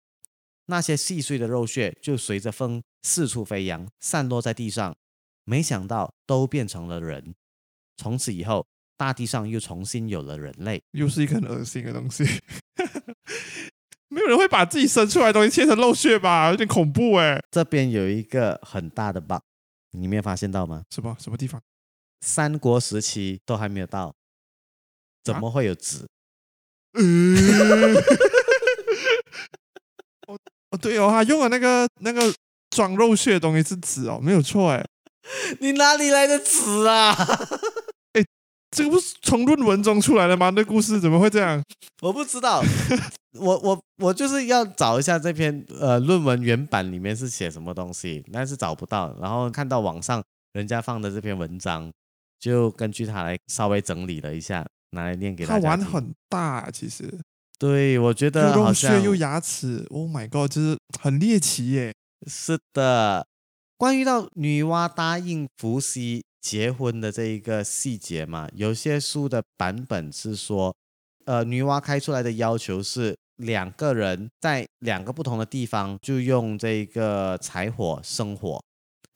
[0.67, 4.95] 那些细碎的肉屑就随着风四处飞扬，散落在地上。
[5.45, 7.35] 没想到都变成了人。
[7.97, 8.65] 从此以后，
[8.97, 10.81] 大地上又重新有了人类。
[10.93, 12.25] 又是一个很恶心的东西。
[14.09, 16.51] 没有人会把自己生出来的东西切成肉屑吧？
[16.51, 17.43] 有点恐怖哎。
[17.51, 19.41] 这边有一个很大的 bug，
[19.93, 20.85] 你没有发现到吗？
[20.91, 21.61] 什么什么地方？
[22.23, 24.15] 三国时期都还没有到，
[25.23, 26.07] 怎么会有纸？
[26.95, 27.95] 嗯，
[30.29, 30.39] 哦
[30.71, 32.33] 哦对哦，他用的那个那个
[32.71, 34.85] 装肉屑的东西是纸哦，没有错哎。
[35.61, 37.13] 你哪里来的纸啊？
[38.15, 38.25] 哎
[38.71, 40.51] 这个不是从论文中出来的吗？
[40.51, 41.63] 那故事怎么会这样？
[42.01, 42.63] 我不知道，
[43.39, 49.15] 我我我就是要找一下这篇呃论文原版里面是写什么东西，但是找不到。
[49.21, 51.91] 然后看到网上人家放的这篇文章，
[52.43, 55.85] 就根据它来稍微整理了一下，拿来念给他大家听。
[55.85, 57.09] 玩很大，其实
[57.57, 61.95] 对，我觉得好像屑又牙齿，Oh my god，就是很猎奇耶。
[62.27, 63.25] 是的。
[63.77, 70.75] 关于到女娲答应伏羲结婚的这一个细节嘛，有些书的版本是说，
[71.25, 78.61] 呃，女娲开出来的要求是两个人在两个不同的地方就用这个柴火生火，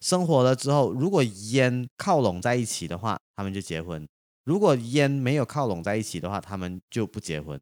[0.07, 4.01] 生活了之后，如果烟靠拢在一起的话，他们就结婚；
[4.45, 7.61] 如果烟没有靠拢在一起的话，他们就不结婚。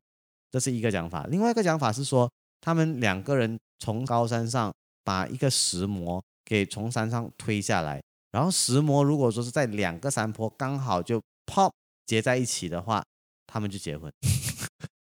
[0.50, 1.24] 这是一个讲法。
[1.30, 2.30] 另外一个讲法是说，
[2.60, 4.70] 他们两个人从高山上
[5.02, 11.70] 把一个石磨给从山上推下来，然后石磨如果说是在两个山坡刚好就 pop
[12.04, 13.02] 结在一起的话，
[13.46, 14.12] 他们就结婚，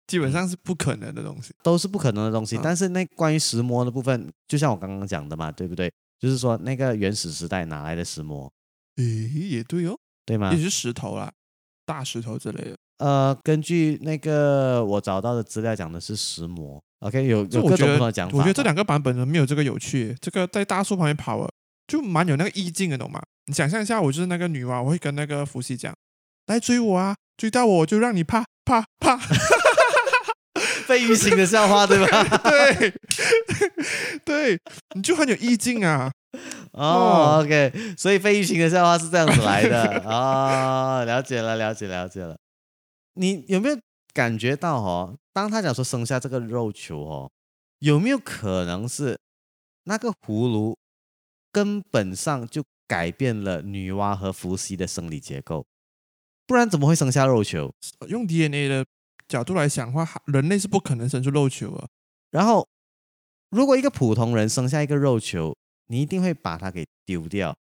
[0.08, 1.54] 基本上是不可能的东西。
[1.62, 2.56] 都是不可能的东西。
[2.56, 5.88] 嗯但是那关于石磨的部分，就像我刚刚讲的嘛，对不对？
[6.18, 8.50] 就是说那个原始时代哪来的石磨，
[8.96, 9.96] 诶，也对哦，
[10.26, 10.60] 对吗也？
[10.60, 11.30] 是石头啦，
[11.86, 12.76] 大石头之类的。
[12.98, 18.38] 呃，根据那个我找到的资料讲的是石磨，OK，有有各种不同的讲法吧。
[18.38, 20.16] 我觉得这两个版本呢没有这个有趣。
[20.20, 21.48] 这个在大树旁边跑了，
[21.86, 23.22] 就蛮有那个意境的，懂吗？
[23.46, 25.94] 你想象一下，我就是那个女娲，我会跟那个伏羲讲，
[26.46, 29.16] 来追我啊，追到我我就让你啪啪啪。
[30.88, 32.24] 费玉清的笑话，对吧？
[32.48, 32.94] 对
[34.24, 34.58] 对，
[34.96, 36.10] 你就很有意境啊。
[36.72, 42.38] 哦，OK，所以费玉清的笑话是这样子来的 哦，了解了，了解了解了。
[43.14, 43.78] 你有没有
[44.14, 45.14] 感觉到哦？
[45.34, 47.30] 当他讲说生下这个肉球哦，
[47.80, 49.18] 有没有可能是
[49.84, 50.74] 那个葫芦
[51.52, 55.66] 根本上就改变了女娲和伏羲的生理结构？
[56.46, 57.70] 不然怎么会生下肉球？
[58.08, 58.86] 用 DNA 的
[59.28, 61.86] 角度来想的话，人类是不可能生出肉球的。
[62.30, 62.66] 然后，
[63.50, 65.54] 如果一个普通人生下一个肉球，
[65.86, 67.56] 你一定会把它给丢掉，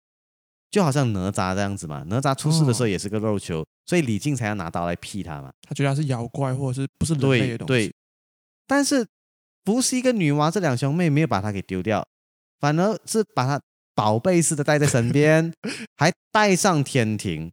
[0.69, 2.03] 就好像哪吒这样子嘛。
[2.07, 5.51] 哪吒出世的时候哦也是个肉球，所以李靖才要拿刀来劈他嘛。
[5.61, 7.87] 他觉得他是妖怪，或者是不是人类对的东西。
[7.87, 7.95] 对，
[8.67, 9.05] 但是
[9.65, 12.05] 伏羲跟女娲这两兄妹没有把它给丢掉，
[12.59, 13.61] 反而是把他
[13.95, 15.53] 宝贝似的带在身边，
[15.97, 17.51] 还带上天庭。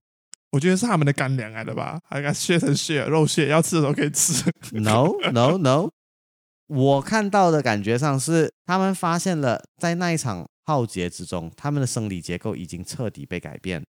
[0.53, 4.45] 我觉得是他们的干粮来的吧，还给它削成血，肉屑，要吃的时候可以吃。
[4.73, 5.91] No No No，
[6.67, 13.85] 我看到的感觉上是他们发现了，在那一场浩劫之中，他们的生理结构已经彻底被改变，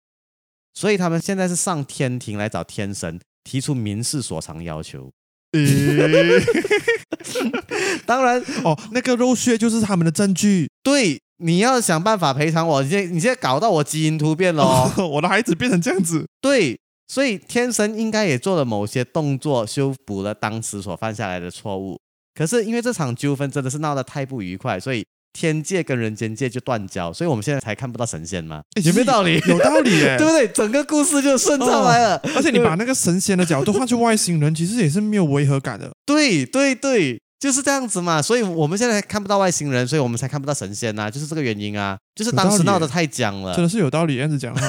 [0.74, 5.12] 所以他们现在是上天庭来找天神，提出民事所偿要求。
[5.54, 5.66] 诶
[8.06, 10.70] 当然，哦，那个肉屑就是他们的证据。
[10.84, 14.64] 对，你要想办法赔偿我，你现在你现在搞到我基因突变了
[14.98, 15.08] 哦。
[15.08, 21.98] 我的孩子变成这样子，对，所以天神应该也做了某些动作，修补了当时所犯下来的错误。
[22.34, 29.40] 可是因为这场纠纷真的是闹得太不愉快，所以天界跟人间界就断交，所以我们现在才看不到神仙嘛，诶有没有道理？
[29.48, 30.26] 有道理耶对。
[30.26, 30.48] 不对？
[30.48, 32.16] 整个故事就顺畅来了。
[32.36, 35.92] 而且你把那个神仙的角度换去外星人，其实也是没有违和感的。
[36.06, 38.22] 对 对对，就是这样子嘛。
[38.22, 41.98] 所以我们现在看不到外星人，所以我们才看不到神仙呐、就是这个原因啊。
[42.16, 44.68] 就是当时闹得太僵了真，的是有道理，这样子讲哈。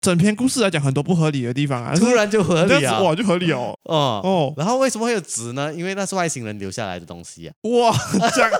[0.00, 3.00] 整篇故事来讲，很多不合理的地方啊，突然就合理啊。
[3.00, 3.76] 哇，就合理哦。
[3.84, 5.74] 哦哦，然后为什么会有纸呢？
[5.74, 7.92] 因为那是外星人留下来的东西啊，哇，
[8.34, 8.50] 这样，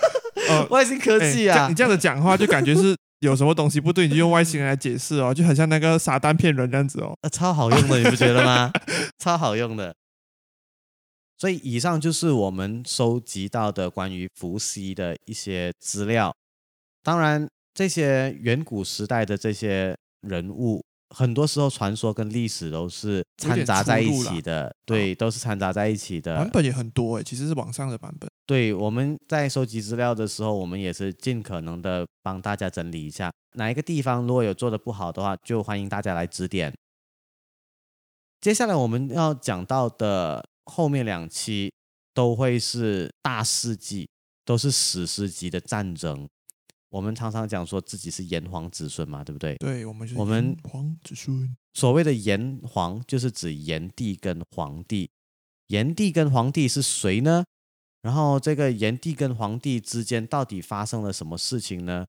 [0.48, 1.74] 呃，外星科哎技啊这你。
[1.74, 7.14] 这样子讲话，就感觉是有什么东西不对，你就用外星人来解释哦，就很像那个撒旦骗人这样子哦。
[7.22, 8.70] 啊，超好用的，你不觉得吗？
[9.18, 9.94] 超好用的。
[11.38, 16.34] 所以以上就是我们收集到的关于伏羲的一些资料。
[17.02, 20.82] 当然，这些远古时代的这些人物，
[21.14, 26.36] 很多时候传说跟历史都是掺杂在一起的，对，都是掺杂在一起的。
[26.36, 28.28] 版本也很多诶，其实是网上的版本。
[28.44, 36.74] 对，我们在收集资料的时候，我们也是尽可能的帮大家整理一下，哪一个地方如果有做的不好的话，就欢迎大家来指点。
[38.40, 41.72] 接下来我们要讲到的后面两期
[42.14, 44.08] 都会是大事记，
[44.44, 46.28] 都是史诗级的战争。
[46.90, 49.56] 我们常常讲说自己是炎黄子孙嘛，对不对？
[49.56, 51.56] 对，我们就是我们炎黄子孙。
[51.74, 55.10] 所谓的炎黄，就是指炎帝跟黄帝。
[55.66, 57.44] 炎帝跟黄帝是谁呢？
[58.00, 62.06] 然后这个炎帝跟黄帝之间到底发生了什么事情呢？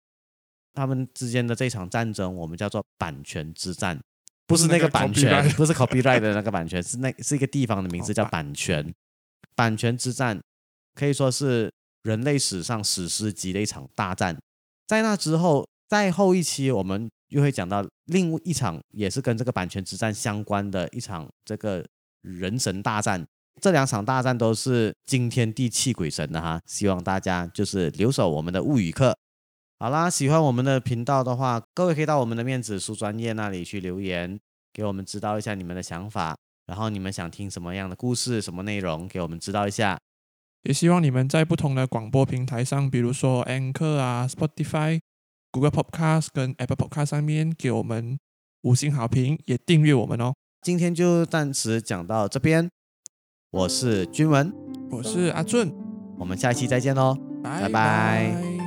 [0.74, 4.00] 他们之间的这场战争，我们叫做版权之战，
[4.50, 8.94] 不是那个版权，不是 copyright 的那个版权， 是那是一个地方的名字叫版权。
[9.56, 10.40] 版权之战
[10.96, 11.72] 可以说是
[12.04, 14.38] 人类史上史诗级的一场大战。
[14.88, 21.86] 在那之后，在后一期我们又会讲到另一场也是跟这个版权之战相关的一场这个
[22.22, 23.24] 人神大战。
[23.62, 29.16] 这两场大战都是惊天地泣鬼神的哈，希望大家就是留守我们的物语课。
[29.82, 34.38] 好啦，喜欢我们的频道的话，各位可以到我们的面子书专业那里去留言，
[34.74, 36.36] 给我们知道一下你们的想法，
[36.68, 39.98] 然后你们想听什么样的故事、什么内容，给我们知道一下。
[40.64, 45.00] 也希望你们在不同的广播平台上，比如说 Anchor 啊、Spotify、
[45.50, 48.20] Google Podcast 跟 Apple Podcast 上面给我们
[48.64, 50.34] 五星好评，也订阅我们哦。
[50.62, 52.70] 今天就暂时讲到这边，
[53.52, 54.54] 我是君文，
[54.92, 55.74] 我是阿俊，
[56.18, 57.18] 我们下期再见喽。
[57.42, 58.59] 拜拜拜